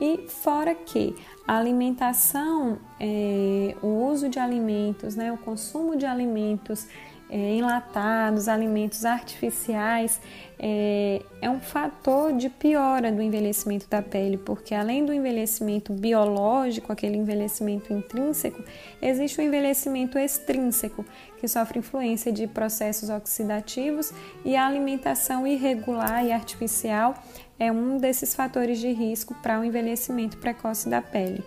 E 0.00 0.26
fora 0.28 0.74
que 0.74 1.14
a 1.46 1.56
alimentação, 1.56 2.78
é, 3.00 3.74
o 3.82 4.08
uso 4.08 4.28
de 4.28 4.38
alimentos, 4.38 5.16
né, 5.16 5.32
o 5.32 5.38
consumo 5.38 5.96
de 5.96 6.04
alimentos 6.04 6.86
é, 7.28 7.54
enlatados, 7.54 8.48
alimentos 8.48 9.04
artificiais, 9.04 10.20
é, 10.58 11.22
é, 11.42 11.50
um 11.50 11.60
fator 11.60 12.32
de 12.32 12.48
piora 12.48 13.10
do 13.10 13.20
envelhecimento 13.20 13.88
da 13.88 14.00
pele, 14.00 14.36
porque 14.36 14.74
além 14.74 15.04
do 15.04 15.12
envelhecimento 15.12 15.92
biológico, 15.92 16.92
aquele 16.92 17.16
envelhecimento 17.16 17.92
intrínseco, 17.92 18.62
existe 19.02 19.40
o 19.40 19.42
envelhecimento 19.42 20.18
extrínseco, 20.18 21.04
que 21.38 21.48
sofre 21.48 21.80
influência 21.80 22.30
de 22.30 22.46
processos 22.46 23.10
oxidativos 23.10 24.12
e 24.44 24.56
a 24.56 24.66
alimentação 24.66 25.46
irregular 25.46 26.24
e 26.24 26.32
artificial 26.32 27.14
é 27.58 27.72
um 27.72 27.98
desses 27.98 28.34
fatores 28.34 28.78
de 28.78 28.92
risco 28.92 29.34
para 29.42 29.58
o 29.60 29.64
envelhecimento 29.64 30.36
precoce 30.36 30.88
da 30.88 31.00
pele. 31.00 31.42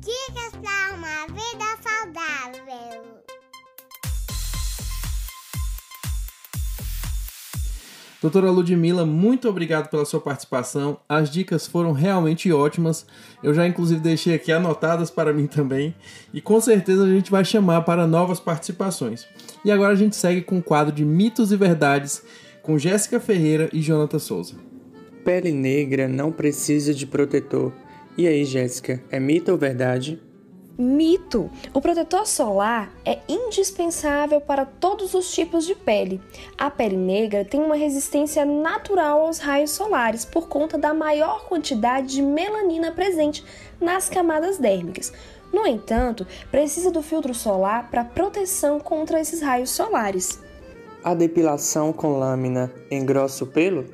Dicas 0.00 0.60
para 0.60 0.94
uma 0.96 1.26
vida 1.28 1.64
saudável. 1.80 3.22
Doutora 8.20 8.50
Ludmila, 8.52 9.04
muito 9.04 9.48
obrigado 9.48 9.88
pela 9.88 10.04
sua 10.04 10.20
participação. 10.20 10.98
As 11.08 11.28
dicas 11.28 11.66
foram 11.66 11.90
realmente 11.90 12.52
ótimas. 12.52 13.04
Eu 13.42 13.52
já 13.52 13.66
inclusive 13.66 14.00
deixei 14.00 14.34
aqui 14.34 14.52
anotadas 14.52 15.10
para 15.10 15.32
mim 15.32 15.48
também. 15.48 15.94
E 16.32 16.40
com 16.40 16.60
certeza 16.60 17.04
a 17.04 17.08
gente 17.08 17.32
vai 17.32 17.44
chamar 17.44 17.82
para 17.82 18.06
novas 18.06 18.38
participações. 18.38 19.26
E 19.64 19.72
agora 19.72 19.92
a 19.92 19.96
gente 19.96 20.14
segue 20.14 20.42
com 20.42 20.58
o 20.58 20.62
quadro 20.62 20.92
de 20.92 21.04
mitos 21.04 21.50
e 21.50 21.56
verdades 21.56 22.22
com 22.62 22.78
Jéssica 22.78 23.18
Ferreira 23.18 23.68
e 23.72 23.80
Jonathan 23.80 24.18
Souza. 24.18 24.54
Pele 25.24 25.52
negra 25.52 26.08
não 26.08 26.32
precisa 26.32 26.94
de 26.94 27.06
protetor. 27.06 27.72
E 28.16 28.26
aí, 28.26 28.44
Jéssica, 28.44 29.02
é 29.10 29.18
mito 29.18 29.50
ou 29.50 29.58
verdade? 29.58 30.20
Mito! 30.78 31.50
O 31.74 31.80
protetor 31.80 32.26
solar 32.26 32.92
é 33.04 33.18
indispensável 33.28 34.40
para 34.40 34.64
todos 34.64 35.12
os 35.12 35.32
tipos 35.32 35.66
de 35.66 35.74
pele. 35.74 36.20
A 36.56 36.70
pele 36.70 36.96
negra 36.96 37.44
tem 37.44 37.60
uma 37.60 37.76
resistência 37.76 38.44
natural 38.44 39.26
aos 39.26 39.38
raios 39.38 39.70
solares 39.70 40.24
por 40.24 40.48
conta 40.48 40.78
da 40.78 40.94
maior 40.94 41.46
quantidade 41.46 42.14
de 42.14 42.22
melanina 42.22 42.90
presente 42.90 43.44
nas 43.80 44.08
camadas 44.08 44.58
dérmicas. 44.58 45.12
No 45.52 45.66
entanto, 45.66 46.26
precisa 46.50 46.90
do 46.90 47.02
filtro 47.02 47.34
solar 47.34 47.90
para 47.90 48.04
proteção 48.04 48.80
contra 48.80 49.20
esses 49.20 49.42
raios 49.42 49.70
solares. 49.70 50.41
A 51.04 51.14
depilação 51.14 51.92
com 51.92 52.16
lâmina 52.18 52.72
engrossa 52.88 53.42
o 53.42 53.46
pelo? 53.46 53.84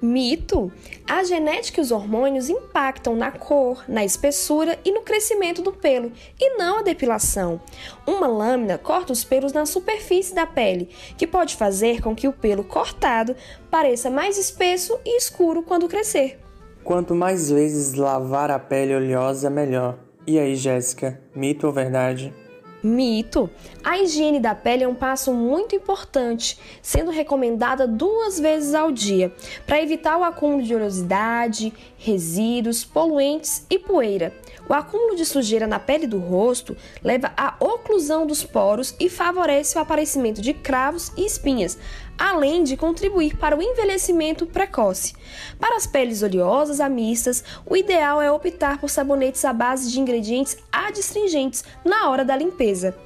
Mito! 0.00 0.70
A 1.08 1.24
genética 1.24 1.80
e 1.80 1.82
os 1.82 1.90
hormônios 1.90 2.48
impactam 2.48 3.16
na 3.16 3.32
cor, 3.32 3.84
na 3.88 4.04
espessura 4.04 4.78
e 4.84 4.92
no 4.92 5.02
crescimento 5.02 5.60
do 5.60 5.72
pelo, 5.72 6.12
e 6.40 6.56
não 6.56 6.78
a 6.78 6.82
depilação. 6.82 7.60
Uma 8.06 8.28
lâmina 8.28 8.78
corta 8.78 9.12
os 9.12 9.24
pelos 9.24 9.52
na 9.52 9.66
superfície 9.66 10.34
da 10.34 10.46
pele, 10.46 10.88
que 11.16 11.26
pode 11.26 11.56
fazer 11.56 12.00
com 12.00 12.14
que 12.14 12.28
o 12.28 12.32
pelo 12.32 12.62
cortado 12.62 13.34
pareça 13.70 14.08
mais 14.08 14.38
espesso 14.38 14.96
e 15.04 15.16
escuro 15.16 15.62
quando 15.62 15.88
crescer. 15.88 16.38
Quanto 16.84 17.14
mais 17.14 17.50
vezes 17.50 17.94
lavar 17.94 18.50
a 18.50 18.58
pele 18.58 18.94
oleosa, 18.94 19.50
melhor. 19.50 19.98
E 20.26 20.38
aí, 20.38 20.54
Jéssica, 20.54 21.20
mito 21.34 21.66
ou 21.66 21.72
verdade? 21.72 22.32
Mito! 22.82 23.48
A 23.84 23.98
higiene 23.98 24.40
da 24.40 24.54
pele 24.54 24.82
é 24.82 24.88
um 24.88 24.94
passo 24.94 25.32
muito 25.32 25.76
importante, 25.76 26.58
sendo 26.82 27.10
recomendada 27.10 27.86
duas 27.86 28.40
vezes 28.40 28.74
ao 28.74 28.90
dia, 28.90 29.32
para 29.66 29.80
evitar 29.80 30.18
o 30.18 30.24
acúmulo 30.24 30.62
de 30.62 30.74
oleosidade, 30.74 31.72
resíduos, 31.96 32.84
poluentes 32.84 33.64
e 33.70 33.78
poeira. 33.78 34.34
O 34.68 34.74
acúmulo 34.74 35.16
de 35.16 35.26
sujeira 35.26 35.66
na 35.66 35.78
pele 35.78 36.06
do 36.06 36.18
rosto 36.18 36.76
leva 37.02 37.32
à 37.36 37.56
oclusão 37.60 38.26
dos 38.26 38.44
poros 38.44 38.94
e 38.98 39.10
favorece 39.10 39.76
o 39.76 39.80
aparecimento 39.80 40.40
de 40.40 40.54
cravos 40.54 41.12
e 41.16 41.26
espinhas, 41.26 41.76
além 42.18 42.62
de 42.62 42.76
contribuir 42.76 43.36
para 43.36 43.56
o 43.56 43.62
envelhecimento 43.62 44.46
precoce. 44.46 45.14
Para 45.58 45.76
as 45.76 45.86
peles 45.86 46.22
oleosas 46.22 46.80
a 46.80 46.88
mistas, 46.88 47.42
o 47.66 47.76
ideal 47.76 48.22
é 48.22 48.30
optar 48.30 48.80
por 48.80 48.88
sabonetes 48.88 49.44
à 49.44 49.52
base 49.52 49.90
de 49.90 50.00
ingredientes 50.00 50.56
adstringentes 50.70 51.64
na 51.84 52.08
hora 52.08 52.24
da 52.24 52.36
limpeza. 52.36 52.96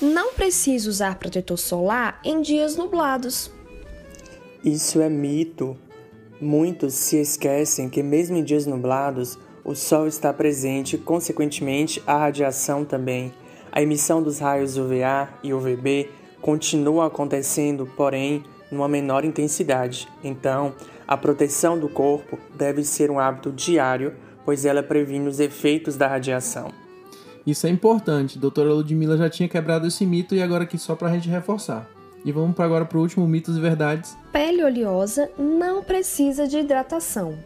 Não 0.00 0.34
precisa 0.34 0.88
usar 0.88 1.18
protetor 1.18 1.58
solar 1.58 2.20
em 2.22 2.40
dias 2.40 2.76
nublados. 2.76 3.50
Isso 4.62 5.00
é 5.00 5.08
mito. 5.08 5.76
Muitos 6.40 6.94
se 6.94 7.16
esquecem 7.16 7.88
que, 7.88 8.02
mesmo 8.02 8.36
em 8.36 8.44
dias 8.44 8.66
nublados, 8.66 9.38
o 9.64 9.74
Sol 9.74 10.06
está 10.06 10.32
presente 10.32 10.98
consequentemente, 10.98 12.02
a 12.06 12.16
radiação 12.18 12.84
também. 12.84 13.32
A 13.72 13.82
emissão 13.82 14.22
dos 14.22 14.38
raios 14.38 14.76
UVA 14.76 15.28
e 15.42 15.52
UVB 15.52 16.10
continua 16.40 17.06
acontecendo, 17.06 17.86
porém, 17.96 18.44
numa 18.70 18.88
menor 18.88 19.24
intensidade. 19.24 20.08
Então, 20.22 20.74
a 21.08 21.16
proteção 21.16 21.78
do 21.78 21.88
corpo 21.88 22.38
deve 22.54 22.84
ser 22.84 23.10
um 23.10 23.18
hábito 23.18 23.50
diário, 23.50 24.14
pois 24.44 24.64
ela 24.64 24.82
previne 24.82 25.28
os 25.28 25.40
efeitos 25.40 25.96
da 25.96 26.06
radiação. 26.06 26.70
Isso 27.46 27.66
é 27.66 27.70
importante. 27.70 28.38
doutora 28.38 28.72
Ludmilla 28.72 29.16
já 29.16 29.30
tinha 29.30 29.48
quebrado 29.48 29.86
esse 29.86 30.04
mito 30.04 30.34
e 30.34 30.42
agora 30.42 30.64
aqui 30.64 30.76
só 30.76 30.94
para 30.94 31.08
a 31.08 31.12
gente 31.12 31.28
reforçar. 31.28 31.95
E 32.26 32.32
vamos 32.32 32.58
agora 32.58 32.84
para 32.84 32.98
o 32.98 33.00
último 33.00 33.24
mitos 33.24 33.56
e 33.56 33.60
verdades. 33.60 34.18
Pele 34.32 34.64
oleosa 34.64 35.30
não 35.38 35.84
precisa 35.84 36.48
de 36.48 36.58
hidratação. 36.58 37.38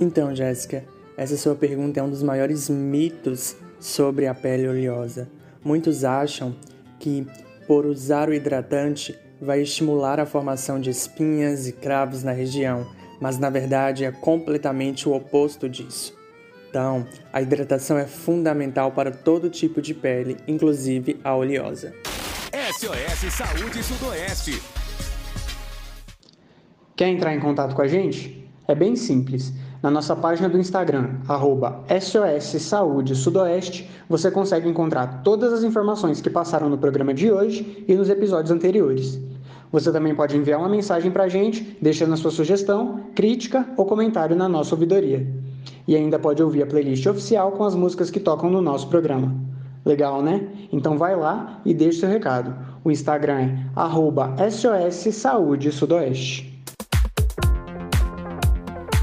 Então, 0.00 0.34
Jéssica, 0.34 0.84
essa 1.18 1.36
sua 1.36 1.54
pergunta 1.54 2.00
é 2.00 2.02
um 2.02 2.08
dos 2.08 2.22
maiores 2.22 2.70
mitos 2.70 3.54
sobre 3.78 4.26
a 4.26 4.34
pele 4.34 4.66
oleosa. 4.66 5.28
Muitos 5.62 6.02
acham 6.02 6.56
que 6.98 7.26
por 7.66 7.84
usar 7.84 8.30
o 8.30 8.32
hidratante 8.32 9.14
vai 9.38 9.60
estimular 9.60 10.18
a 10.18 10.24
formação 10.24 10.80
de 10.80 10.88
espinhas 10.88 11.68
e 11.68 11.72
cravos 11.72 12.22
na 12.22 12.32
região, 12.32 12.90
mas 13.20 13.38
na 13.38 13.50
verdade 13.50 14.06
é 14.06 14.10
completamente 14.10 15.06
o 15.06 15.14
oposto 15.14 15.68
disso. 15.68 16.16
Então, 16.70 17.06
a 17.30 17.42
hidratação 17.42 17.98
é 17.98 18.06
fundamental 18.06 18.92
para 18.92 19.10
todo 19.10 19.50
tipo 19.50 19.82
de 19.82 19.92
pele, 19.92 20.38
inclusive 20.48 21.20
a 21.22 21.36
oleosa. 21.36 21.92
SOS 22.66 23.32
Saúde 23.32 23.80
Sudoeste. 23.80 24.60
Quer 26.96 27.10
entrar 27.10 27.32
em 27.32 27.38
contato 27.38 27.76
com 27.76 27.82
a 27.82 27.86
gente? 27.86 28.50
É 28.66 28.74
bem 28.74 28.96
simples. 28.96 29.52
Na 29.80 29.88
nossa 29.88 30.16
página 30.16 30.48
do 30.48 30.58
Instagram, 30.58 31.20
arroba 31.28 31.84
SOS 31.88 32.60
Saúde 32.60 33.14
Sudoeste, 33.14 33.88
você 34.08 34.32
consegue 34.32 34.68
encontrar 34.68 35.22
todas 35.22 35.52
as 35.52 35.62
informações 35.62 36.20
que 36.20 36.28
passaram 36.28 36.68
no 36.68 36.76
programa 36.76 37.14
de 37.14 37.30
hoje 37.30 37.84
e 37.86 37.94
nos 37.94 38.10
episódios 38.10 38.50
anteriores. 38.50 39.20
Você 39.70 39.92
também 39.92 40.16
pode 40.16 40.36
enviar 40.36 40.58
uma 40.58 40.68
mensagem 40.68 41.12
para 41.12 41.22
a 41.24 41.28
gente, 41.28 41.78
deixando 41.80 42.14
a 42.14 42.16
sua 42.16 42.32
sugestão, 42.32 43.00
crítica 43.14 43.64
ou 43.76 43.86
comentário 43.86 44.34
na 44.34 44.48
nossa 44.48 44.74
ouvidoria. 44.74 45.24
E 45.86 45.94
ainda 45.94 46.18
pode 46.18 46.42
ouvir 46.42 46.64
a 46.64 46.66
playlist 46.66 47.06
oficial 47.06 47.52
com 47.52 47.62
as 47.62 47.76
músicas 47.76 48.10
que 48.10 48.18
tocam 48.18 48.50
no 48.50 48.60
nosso 48.60 48.88
programa. 48.88 49.55
Legal, 49.86 50.20
né? 50.20 50.48
Então 50.72 50.98
vai 50.98 51.14
lá 51.14 51.60
e 51.64 51.72
deixe 51.72 52.00
seu 52.00 52.08
recado. 52.08 52.52
O 52.82 52.90
Instagram 52.90 53.38
é 53.38 53.70
arroba 53.76 54.34
SOS 54.50 55.14
Saúde 55.14 55.70
Sudoeste. 55.70 56.60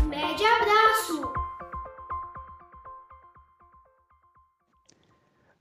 Mede 0.09 0.43
abraço! 0.43 1.31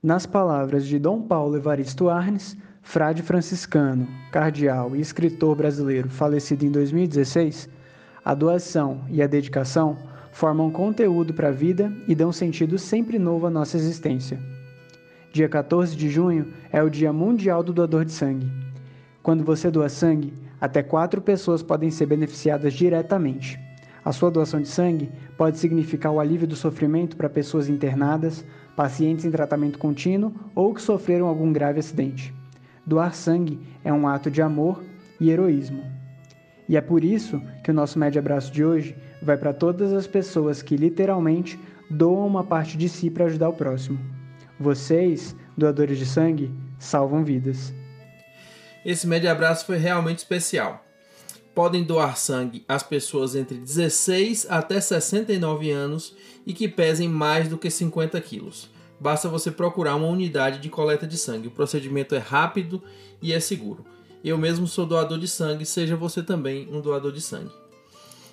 Nas 0.03 0.25
palavras 0.25 0.85
de 0.85 0.99
Dom 0.99 1.21
Paulo 1.21 1.55
Evaristo 1.55 2.09
Arnes, 2.09 2.57
frade 2.81 3.21
franciscano, 3.21 4.05
cardeal 4.29 4.93
e 4.93 4.99
escritor 4.99 5.55
brasileiro 5.55 6.09
falecido 6.09 6.65
em 6.65 6.69
2016, 6.69 7.69
a 8.25 8.33
doação 8.33 9.05
e 9.09 9.23
a 9.23 9.27
dedicação 9.27 9.97
formam 10.33 10.69
conteúdo 10.69 11.33
para 11.33 11.47
a 11.47 11.51
vida 11.51 11.93
e 12.09 12.13
dão 12.13 12.33
sentido 12.33 12.77
sempre 12.77 13.17
novo 13.17 13.47
à 13.47 13.49
nossa 13.49 13.77
existência. 13.77 14.37
Dia 15.33 15.49
14 15.49 15.95
de 15.95 16.11
junho 16.11 16.53
é 16.71 16.83
o 16.83 16.91
Dia 16.91 17.11
Mundial 17.11 17.63
do 17.63 17.73
Doador 17.73 18.05
de 18.05 18.11
Sangue. 18.11 18.51
Quando 19.23 19.43
você 19.43 19.71
doa 19.71 19.89
sangue, 19.89 20.31
até 20.61 20.83
quatro 20.83 21.19
pessoas 21.23 21.63
podem 21.63 21.89
ser 21.89 22.05
beneficiadas 22.05 22.71
diretamente. 22.71 23.59
A 24.05 24.11
sua 24.11 24.29
doação 24.29 24.61
de 24.61 24.67
sangue 24.67 25.09
pode 25.35 25.57
significar 25.57 26.11
o 26.11 26.19
alívio 26.19 26.47
do 26.47 26.55
sofrimento 26.55 27.17
para 27.17 27.31
pessoas 27.31 27.67
internadas, 27.67 28.45
pacientes 28.75 29.25
em 29.25 29.31
tratamento 29.31 29.79
contínuo 29.79 30.31
ou 30.53 30.71
que 30.71 30.83
sofreram 30.83 31.25
algum 31.25 31.51
grave 31.51 31.79
acidente. 31.79 32.31
Doar 32.85 33.15
sangue 33.15 33.59
é 33.83 33.91
um 33.91 34.07
ato 34.07 34.29
de 34.29 34.39
amor 34.39 34.83
e 35.19 35.31
heroísmo. 35.31 35.83
E 36.69 36.77
é 36.77 36.81
por 36.81 37.03
isso 37.03 37.41
que 37.63 37.71
o 37.71 37.73
nosso 37.73 37.97
médio 37.97 38.19
abraço 38.19 38.53
de 38.53 38.63
hoje 38.63 38.95
vai 39.19 39.35
para 39.35 39.51
todas 39.51 39.93
as 39.93 40.05
pessoas 40.05 40.61
que 40.61 40.77
literalmente 40.77 41.59
doam 41.89 42.27
uma 42.27 42.43
parte 42.43 42.77
de 42.77 42.87
si 42.87 43.09
para 43.09 43.25
ajudar 43.25 43.49
o 43.49 43.53
próximo. 43.53 44.12
Vocês, 44.59 45.35
doadores 45.57 45.97
de 45.97 46.05
sangue, 46.05 46.51
salvam 46.77 47.23
vidas. 47.23 47.73
Esse 48.85 49.07
médio 49.07 49.31
abraço 49.31 49.65
foi 49.65 49.77
realmente 49.77 50.19
especial. 50.19 50.85
Podem 51.55 51.83
doar 51.83 52.17
sangue 52.17 52.63
às 52.67 52.83
pessoas 52.83 53.35
entre 53.35 53.57
16 53.57 54.47
até 54.49 54.79
69 54.79 55.71
anos 55.71 56.15
e 56.45 56.53
que 56.53 56.67
pesem 56.67 57.07
mais 57.07 57.47
do 57.47 57.57
que 57.57 57.69
50 57.69 58.19
quilos. 58.21 58.69
Basta 58.99 59.27
você 59.27 59.49
procurar 59.51 59.95
uma 59.95 60.07
unidade 60.07 60.59
de 60.59 60.69
coleta 60.69 61.07
de 61.07 61.17
sangue. 61.17 61.47
O 61.47 61.51
procedimento 61.51 62.13
é 62.13 62.19
rápido 62.19 62.81
e 63.21 63.33
é 63.33 63.39
seguro. 63.39 63.83
Eu 64.23 64.37
mesmo 64.37 64.67
sou 64.67 64.85
doador 64.85 65.19
de 65.19 65.27
sangue, 65.27 65.65
seja 65.65 65.95
você 65.95 66.21
também 66.21 66.67
um 66.71 66.79
doador 66.79 67.11
de 67.11 67.21
sangue. 67.21 67.51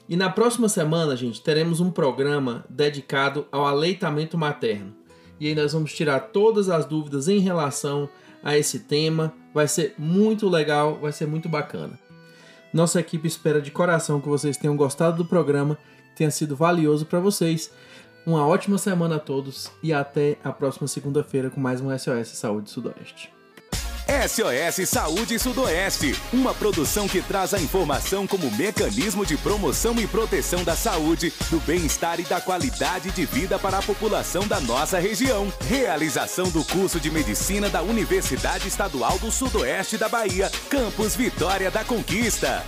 E 0.09 0.17
na 0.17 0.29
próxima 0.29 0.69
semana, 0.69 1.17
gente, 1.17 1.43
teremos 1.43 1.81
um 1.81 1.91
programa 1.91 2.65
dedicado 2.69 3.47
ao 3.51 3.67
aleitamento 3.67 4.37
materno 4.37 5.00
e 5.41 5.49
aí 5.49 5.55
nós 5.55 5.73
vamos 5.73 5.95
tirar 5.95 6.21
todas 6.21 6.69
as 6.69 6.85
dúvidas 6.85 7.27
em 7.27 7.39
relação 7.39 8.09
a 8.43 8.57
esse 8.57 8.81
tema. 8.81 9.33
Vai 9.55 9.67
ser 9.67 9.95
muito 9.99 10.49
legal, 10.49 10.99
vai 11.01 11.13
ser 11.13 11.27
muito 11.27 11.49
bacana. 11.49 11.99
Nossa 12.73 13.01
equipe 13.01 13.27
espera 13.27 13.61
de 13.61 13.71
coração 13.71 14.21
que 14.21 14.29
vocês 14.29 14.57
tenham 14.57 14.77
gostado 14.77 15.17
do 15.17 15.25
programa, 15.25 15.77
tenha 16.15 16.31
sido 16.31 16.55
valioso 16.55 17.07
para 17.07 17.19
vocês. 17.19 17.73
Uma 18.27 18.47
ótima 18.47 18.77
semana 18.77 19.17
a 19.17 19.19
todos 19.19 19.73
e 19.83 19.93
até 19.93 20.37
a 20.45 20.53
próxima 20.53 20.87
segunda-feira 20.87 21.49
com 21.49 21.59
mais 21.59 21.81
um 21.81 21.89
SOS 21.99 22.29
Saúde 22.29 22.71
Sudoeste. 22.71 23.40
SOS 24.11 24.89
Saúde 24.89 25.39
Sudoeste, 25.39 26.21
uma 26.33 26.53
produção 26.53 27.07
que 27.07 27.23
traz 27.23 27.55
a 27.55 27.61
informação 27.61 28.27
como 28.27 28.51
mecanismo 28.51 29.25
de 29.25 29.37
promoção 29.37 29.95
e 30.01 30.07
proteção 30.07 30.65
da 30.65 30.75
saúde, 30.75 31.33
do 31.49 31.61
bem-estar 31.61 32.19
e 32.19 32.25
da 32.25 32.41
qualidade 32.41 33.13
de 33.13 33.25
vida 33.25 33.57
para 33.57 33.79
a 33.79 33.83
população 33.83 34.49
da 34.49 34.59
nossa 34.61 34.99
região. 34.99 35.53
Realização 35.69 36.51
do 36.51 36.65
curso 36.65 36.99
de 36.99 37.09
medicina 37.09 37.71
da 37.71 37.83
Universidade 37.83 38.67
Estadual 38.67 39.17
do 39.21 39.31
Sudoeste 39.31 39.97
da 39.97 40.09
Bahia, 40.09 40.51
Campus 40.69 41.15
Vitória 41.15 41.71
da 41.71 41.85
Conquista. 41.85 42.65